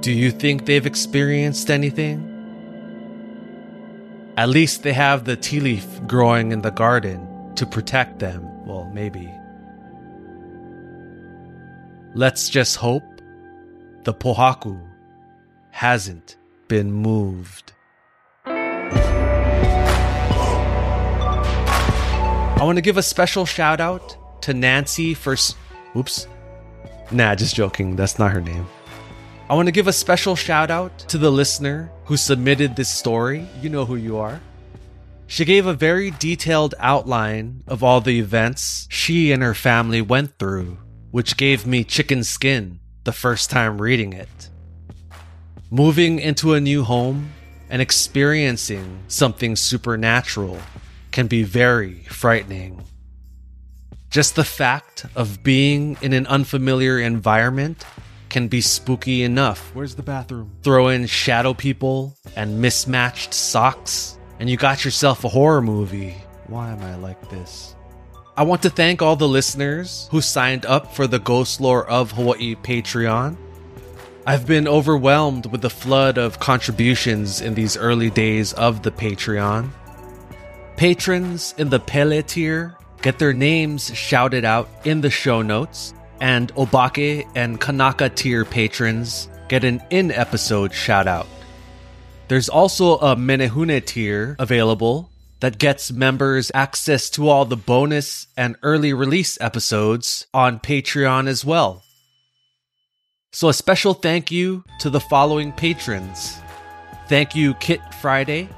Do 0.00 0.10
you 0.10 0.30
think 0.30 0.66
they've 0.66 0.86
experienced 0.86 1.70
anything? 1.70 2.28
At 4.36 4.48
least 4.48 4.82
they 4.82 4.94
have 4.94 5.24
the 5.24 5.36
ti 5.36 5.60
leaf 5.60 5.86
growing 6.06 6.52
in 6.52 6.62
the 6.62 6.70
garden 6.70 7.54
to 7.56 7.66
protect 7.66 8.18
them. 8.18 8.48
Well, 8.66 8.90
maybe. 8.92 9.30
Let's 12.14 12.48
just 12.48 12.76
hope 12.76 13.04
the 14.04 14.14
Pohaku 14.14 14.80
hasn't 15.70 16.36
been 16.68 16.90
moved. 16.90 17.71
I 22.62 22.64
want 22.64 22.76
to 22.76 22.80
give 22.82 22.96
a 22.96 23.02
special 23.02 23.44
shout 23.44 23.80
out 23.80 24.16
to 24.42 24.54
Nancy 24.54 25.14
for. 25.14 25.32
S- 25.32 25.56
Oops. 25.96 26.28
Nah, 27.10 27.34
just 27.34 27.56
joking. 27.56 27.96
That's 27.96 28.20
not 28.20 28.30
her 28.30 28.40
name. 28.40 28.68
I 29.50 29.54
want 29.56 29.66
to 29.66 29.72
give 29.72 29.88
a 29.88 29.92
special 29.92 30.36
shout 30.36 30.70
out 30.70 30.96
to 31.08 31.18
the 31.18 31.32
listener 31.32 31.90
who 32.04 32.16
submitted 32.16 32.76
this 32.76 32.88
story. 32.88 33.48
You 33.60 33.68
know 33.68 33.84
who 33.84 33.96
you 33.96 34.16
are. 34.16 34.40
She 35.26 35.44
gave 35.44 35.66
a 35.66 35.74
very 35.74 36.12
detailed 36.12 36.76
outline 36.78 37.64
of 37.66 37.82
all 37.82 38.00
the 38.00 38.20
events 38.20 38.86
she 38.88 39.32
and 39.32 39.42
her 39.42 39.54
family 39.54 40.00
went 40.00 40.38
through, 40.38 40.78
which 41.10 41.36
gave 41.36 41.66
me 41.66 41.82
chicken 41.82 42.22
skin 42.22 42.78
the 43.02 43.10
first 43.10 43.50
time 43.50 43.82
reading 43.82 44.12
it. 44.12 44.50
Moving 45.68 46.20
into 46.20 46.54
a 46.54 46.60
new 46.60 46.84
home 46.84 47.32
and 47.68 47.82
experiencing 47.82 49.00
something 49.08 49.56
supernatural 49.56 50.60
can 51.12 51.26
be 51.26 51.42
very 51.42 52.02
frightening. 52.04 52.82
Just 54.10 54.34
the 54.34 54.44
fact 54.44 55.06
of 55.14 55.42
being 55.42 55.96
in 56.02 56.12
an 56.12 56.26
unfamiliar 56.26 56.98
environment 56.98 57.84
can 58.28 58.48
be 58.48 58.60
spooky 58.60 59.22
enough. 59.22 59.70
Where's 59.74 59.94
the 59.94 60.02
bathroom? 60.02 60.50
Throw 60.62 60.88
in 60.88 61.06
shadow 61.06 61.54
people 61.54 62.16
and 62.34 62.60
mismatched 62.60 63.32
socks, 63.34 64.18
and 64.40 64.50
you 64.50 64.56
got 64.56 64.84
yourself 64.84 65.24
a 65.24 65.28
horror 65.28 65.62
movie. 65.62 66.16
Why 66.46 66.70
am 66.70 66.80
I 66.82 66.96
like 66.96 67.30
this? 67.30 67.76
I 68.36 68.42
want 68.44 68.62
to 68.62 68.70
thank 68.70 69.02
all 69.02 69.16
the 69.16 69.28
listeners 69.28 70.08
who 70.10 70.22
signed 70.22 70.64
up 70.64 70.94
for 70.94 71.06
the 71.06 71.18
Ghost 71.18 71.60
Lore 71.60 71.86
of 71.88 72.12
Hawaii 72.12 72.54
Patreon. 72.56 73.36
I've 74.26 74.46
been 74.46 74.66
overwhelmed 74.66 75.46
with 75.46 75.60
the 75.60 75.70
flood 75.70 76.16
of 76.16 76.38
contributions 76.38 77.40
in 77.40 77.54
these 77.54 77.76
early 77.76 78.08
days 78.08 78.52
of 78.54 78.82
the 78.82 78.90
Patreon. 78.90 79.70
Patrons 80.82 81.54
in 81.58 81.68
the 81.68 81.78
Pele 81.78 82.22
tier 82.22 82.76
get 83.02 83.20
their 83.20 83.32
names 83.32 83.94
shouted 83.94 84.44
out 84.44 84.68
in 84.84 85.00
the 85.00 85.10
show 85.10 85.40
notes, 85.40 85.94
and 86.20 86.52
Obake 86.56 87.24
and 87.36 87.60
Kanaka 87.60 88.08
tier 88.08 88.44
patrons 88.44 89.28
get 89.48 89.62
an 89.62 89.80
in 89.90 90.10
episode 90.10 90.74
shout 90.74 91.06
out. 91.06 91.28
There's 92.26 92.48
also 92.48 92.96
a 92.96 93.14
Menehune 93.14 93.86
tier 93.86 94.34
available 94.40 95.08
that 95.38 95.58
gets 95.58 95.92
members 95.92 96.50
access 96.52 97.08
to 97.10 97.28
all 97.28 97.44
the 97.44 97.56
bonus 97.56 98.26
and 98.36 98.56
early 98.64 98.92
release 98.92 99.40
episodes 99.40 100.26
on 100.34 100.58
Patreon 100.58 101.28
as 101.28 101.44
well. 101.44 101.84
So, 103.30 103.48
a 103.48 103.54
special 103.54 103.94
thank 103.94 104.32
you 104.32 104.64
to 104.80 104.90
the 104.90 104.98
following 104.98 105.52
patrons. 105.52 106.40
Thank 107.08 107.36
you, 107.36 107.54
Kit 107.54 107.80
Friday, 108.00 108.48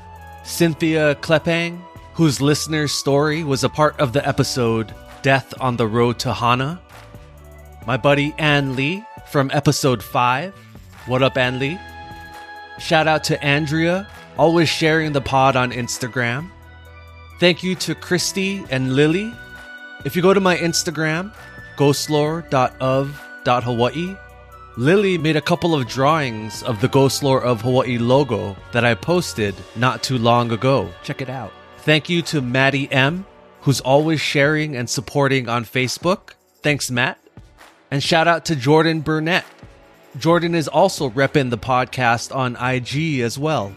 Cynthia 0.43 1.17
Klepang, 1.17 1.84
whose 2.15 2.41
listener's 2.41 2.93
story 2.93 3.43
was 3.43 3.65
a 3.65 3.69
part 3.69 3.99
of 3.99 4.13
the 4.13 4.25
episode 4.27 4.95
Death 5.23 5.53
on 5.61 5.77
the 5.77 5.87
Road 5.87 6.19
to 6.21 6.33
Hana. 6.33 6.81
My 7.87 7.97
buddy 7.97 8.33
Ann 8.39 8.77
Lee 8.77 9.05
from 9.31 9.51
episode 9.53 10.01
5. 10.01 10.55
What 11.07 11.25
up, 11.25 11.37
Ann 11.37 11.59
Lee? 11.59 11.77
Shout 12.79 13.09
out 13.09 13.25
to 13.25 13.45
Andrea, 13.45 14.07
always 14.39 14.69
sharing 14.69 15.13
the 15.13 15.21
pod 15.21 15.57
on 15.57 15.73
Instagram. 15.73 16.51
Thank 17.41 17.65
you 17.65 17.75
to 17.77 17.97
Christy 17.97 18.65
and 18.71 18.95
Lily. 18.95 19.33
If 20.05 20.15
you 20.15 20.23
go 20.23 20.33
to 20.33 20.41
my 20.41 20.57
Instagram, 20.57 21.35
ghostlore.of.hawaii, 21.77 24.17
Lily 24.77 25.19
made 25.19 25.37
a 25.37 25.41
couple 25.41 25.75
of 25.75 25.89
drawings 25.89 26.63
of 26.63 26.81
the 26.81 26.89
Ghost 26.89 27.25
Lore 27.25 27.43
of 27.43 27.63
Hawaii 27.63 27.99
logo 27.99 28.57
that 28.71 28.85
I 28.85 28.95
posted 28.95 29.57
not 29.75 30.05
too 30.05 30.19
long 30.19 30.53
ago. 30.53 30.89
Check 31.03 31.21
it 31.21 31.29
out. 31.29 31.53
Thank 31.85 32.09
you 32.09 32.23
to 32.23 32.41
Maddie 32.41 32.91
M, 32.91 33.27
who's 33.61 33.81
always 33.81 34.19
sharing 34.19 34.75
and 34.75 34.89
supporting 34.89 35.51
on 35.51 35.67
Facebook. 35.67 36.31
Thanks, 36.63 36.91
Matt. 36.91 37.19
And 37.91 38.03
shout 38.03 38.27
out 38.27 38.47
to 38.47 38.57
Jordan 38.57 39.03
Burnett. 39.03 39.45
Jordan 40.17 40.55
is 40.55 40.67
also 40.67 41.11
repping 41.11 41.51
the 41.51 41.59
podcast 41.59 42.35
on 42.35 42.57
IG 42.57 43.21
as 43.21 43.39
well. 43.39 43.75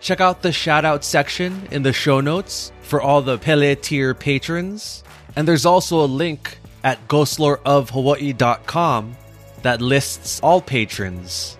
Check 0.00 0.20
out 0.20 0.42
the 0.42 0.52
shout 0.52 0.84
out 0.84 1.04
section 1.04 1.66
in 1.70 1.84
the 1.84 1.94
show 1.94 2.20
notes 2.20 2.70
for 2.82 3.00
all 3.00 3.22
the 3.22 3.38
Pele 3.38 3.74
tier 3.74 4.12
patrons. 4.12 5.02
And 5.36 5.48
there's 5.48 5.64
also 5.64 6.04
a 6.04 6.06
link 6.06 6.58
at 6.84 7.08
ghostloreofhawaii.com 7.08 9.16
that 9.62 9.80
lists 9.80 10.38
all 10.40 10.60
patrons. 10.60 11.56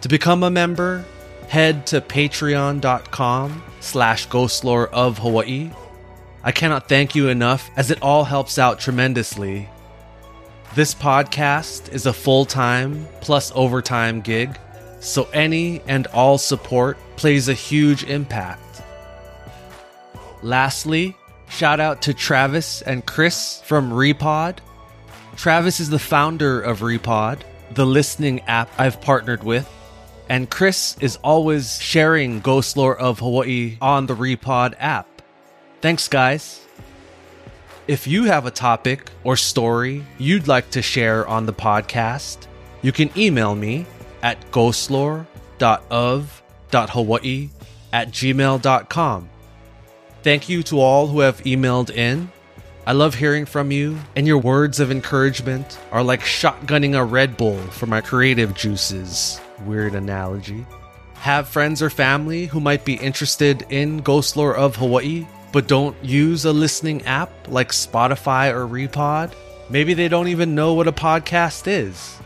To 0.00 0.08
become 0.08 0.42
a 0.42 0.50
member, 0.50 1.04
head 1.48 1.86
to 1.88 2.00
patreon.com 2.00 3.62
slash 3.80 4.28
ghostlore 4.28 4.88
of 4.90 5.18
Hawaii. 5.18 5.70
I 6.42 6.52
cannot 6.52 6.88
thank 6.88 7.14
you 7.14 7.28
enough 7.28 7.70
as 7.76 7.90
it 7.90 8.02
all 8.02 8.24
helps 8.24 8.58
out 8.58 8.80
tremendously. 8.80 9.68
This 10.74 10.94
podcast 10.94 11.92
is 11.92 12.06
a 12.06 12.12
full 12.12 12.44
time 12.44 13.06
plus 13.20 13.52
overtime 13.54 14.20
gig, 14.20 14.58
so 15.00 15.28
any 15.32 15.80
and 15.86 16.06
all 16.08 16.36
support 16.36 16.98
plays 17.16 17.48
a 17.48 17.54
huge 17.54 18.04
impact. 18.04 18.82
Lastly, 20.42 21.16
shout 21.48 21.80
out 21.80 22.02
to 22.02 22.12
Travis 22.12 22.82
and 22.82 23.06
Chris 23.06 23.62
from 23.64 23.90
Repod. 23.90 24.58
Travis 25.36 25.80
is 25.80 25.90
the 25.90 25.98
founder 25.98 26.60
of 26.60 26.80
Repod, 26.80 27.40
the 27.72 27.86
listening 27.86 28.40
app 28.40 28.68
I've 28.78 29.00
partnered 29.00 29.44
with, 29.44 29.70
and 30.28 30.50
Chris 30.50 30.96
is 31.00 31.16
always 31.22 31.80
sharing 31.80 32.40
Ghost 32.40 32.76
Lore 32.76 32.98
of 32.98 33.20
Hawaii 33.20 33.78
on 33.80 34.06
the 34.06 34.14
Repod 34.14 34.74
app. 34.78 35.22
Thanks, 35.80 36.08
guys. 36.08 36.60
If 37.86 38.06
you 38.06 38.24
have 38.24 38.46
a 38.46 38.50
topic 38.50 39.10
or 39.24 39.36
story 39.36 40.06
you'd 40.18 40.48
like 40.48 40.70
to 40.70 40.80
share 40.80 41.28
on 41.28 41.44
the 41.44 41.52
podcast, 41.52 42.46
you 42.80 42.92
can 42.92 43.10
email 43.18 43.54
me 43.54 43.84
at 44.22 44.40
ghostlore.of.hawaii 44.50 47.50
at 47.92 48.08
gmail.com. 48.08 49.28
Thank 50.22 50.48
you 50.48 50.62
to 50.62 50.80
all 50.80 51.08
who 51.08 51.20
have 51.20 51.42
emailed 51.42 51.90
in. 51.90 52.32
I 52.86 52.92
love 52.92 53.14
hearing 53.14 53.44
from 53.44 53.70
you, 53.70 53.98
and 54.16 54.26
your 54.26 54.38
words 54.38 54.80
of 54.80 54.90
encouragement 54.90 55.78
are 55.92 56.02
like 56.02 56.20
shotgunning 56.20 56.98
a 56.98 57.04
Red 57.04 57.36
Bull 57.36 57.56
for 57.56 57.84
my 57.86 58.00
creative 58.00 58.54
juices. 58.54 59.40
Weird 59.62 59.94
analogy. 59.94 60.66
Have 61.14 61.48
friends 61.48 61.80
or 61.82 61.90
family 61.90 62.46
who 62.46 62.60
might 62.60 62.84
be 62.84 62.94
interested 62.94 63.64
in 63.70 63.98
Ghost 63.98 64.36
Lore 64.36 64.56
of 64.56 64.76
Hawaii, 64.76 65.26
but 65.52 65.68
don't 65.68 65.96
use 66.04 66.44
a 66.44 66.52
listening 66.52 67.02
app 67.06 67.30
like 67.48 67.70
Spotify 67.70 68.52
or 68.52 68.66
Repod? 68.66 69.32
Maybe 69.70 69.94
they 69.94 70.08
don't 70.08 70.28
even 70.28 70.54
know 70.54 70.74
what 70.74 70.88
a 70.88 70.92
podcast 70.92 71.66
is. 71.66 72.18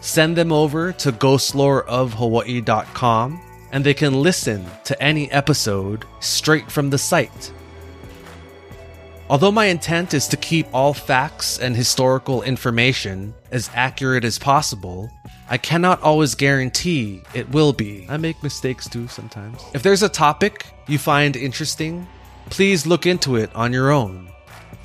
send 0.00 0.36
them 0.36 0.50
over 0.50 0.92
to 0.92 1.12
ghostloreofhawaii.com 1.12 3.40
and 3.72 3.84
they 3.84 3.94
can 3.94 4.22
listen 4.22 4.64
to 4.84 5.00
any 5.02 5.30
episode 5.30 6.04
straight 6.20 6.70
from 6.72 6.90
the 6.90 6.98
site. 6.98 7.52
Although 9.28 9.52
my 9.52 9.66
intent 9.66 10.14
is 10.14 10.26
to 10.28 10.36
keep 10.36 10.66
all 10.72 10.94
facts 10.94 11.58
and 11.58 11.76
historical 11.76 12.42
information 12.42 13.34
as 13.52 13.70
accurate 13.74 14.24
as 14.24 14.38
possible, 14.38 15.10
I 15.52 15.58
cannot 15.58 16.00
always 16.00 16.36
guarantee 16.36 17.22
it 17.34 17.50
will 17.50 17.72
be. 17.72 18.06
I 18.08 18.18
make 18.18 18.40
mistakes 18.40 18.88
too 18.88 19.08
sometimes. 19.08 19.60
If 19.74 19.82
there's 19.82 20.04
a 20.04 20.08
topic 20.08 20.64
you 20.86 20.96
find 20.96 21.34
interesting, 21.34 22.06
please 22.50 22.86
look 22.86 23.04
into 23.04 23.34
it 23.34 23.52
on 23.52 23.72
your 23.72 23.90
own. 23.90 24.30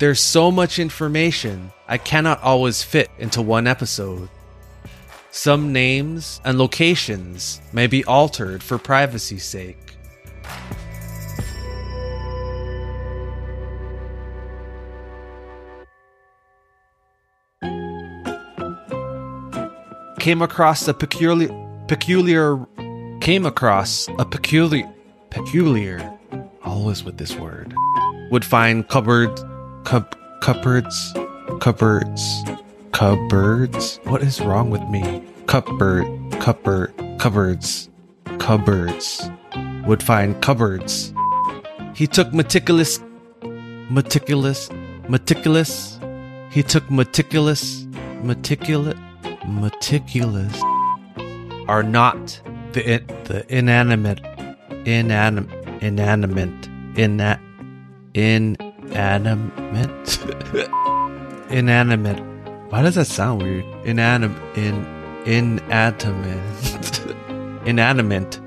There's 0.00 0.18
so 0.20 0.50
much 0.50 0.80
information 0.80 1.70
I 1.86 1.98
cannot 1.98 2.42
always 2.42 2.82
fit 2.82 3.12
into 3.18 3.42
one 3.42 3.68
episode. 3.68 4.28
Some 5.30 5.72
names 5.72 6.40
and 6.44 6.58
locations 6.58 7.60
may 7.72 7.86
be 7.86 8.04
altered 8.04 8.60
for 8.60 8.76
privacy's 8.76 9.44
sake. 9.44 9.78
Came 20.26 20.42
across 20.42 20.88
a 20.88 20.92
peculiar 20.92 21.50
peculiar 21.86 22.58
came 23.20 23.46
across 23.46 24.08
a 24.18 24.24
peculiar 24.24 24.92
peculiar 25.30 26.02
always 26.64 27.04
with 27.04 27.16
this 27.16 27.36
word 27.36 27.72
would 28.32 28.44
find 28.44 28.88
cupboard 28.88 29.30
cup 29.84 30.16
cupboards 30.40 31.14
cupboards 31.60 32.42
cupboards. 32.90 34.00
What 34.02 34.20
is 34.20 34.40
wrong 34.40 34.68
with 34.70 34.82
me? 34.88 35.22
Cupboard 35.46 36.04
cupboard 36.40 36.92
cupboards 37.20 37.88
cupboards. 38.40 39.30
Would 39.86 40.02
find 40.02 40.42
cupboards. 40.42 41.14
He 41.94 42.08
took 42.08 42.34
meticulous 42.34 42.98
meticulous 43.88 44.70
meticulous. 45.08 46.00
He 46.50 46.64
took 46.64 46.90
meticulous 46.90 47.86
meticulous 48.24 48.98
meticulous 49.48 50.60
are 51.68 51.82
not 51.82 52.40
the 52.72 53.02
the 53.24 53.44
inanimate 53.48 54.22
inanim 54.84 55.48
inanimate 55.82 56.68
ina, 56.98 57.40
inanimate? 58.14 60.18
Inanimate. 61.50 62.20
Why 62.70 62.82
does 62.82 62.96
that 62.96 63.06
sound 63.06 63.42
weird? 63.42 63.64
Inanim 63.84 64.34
in 64.56 64.84
inanimate. 65.26 67.00
Inanimate 67.66 68.40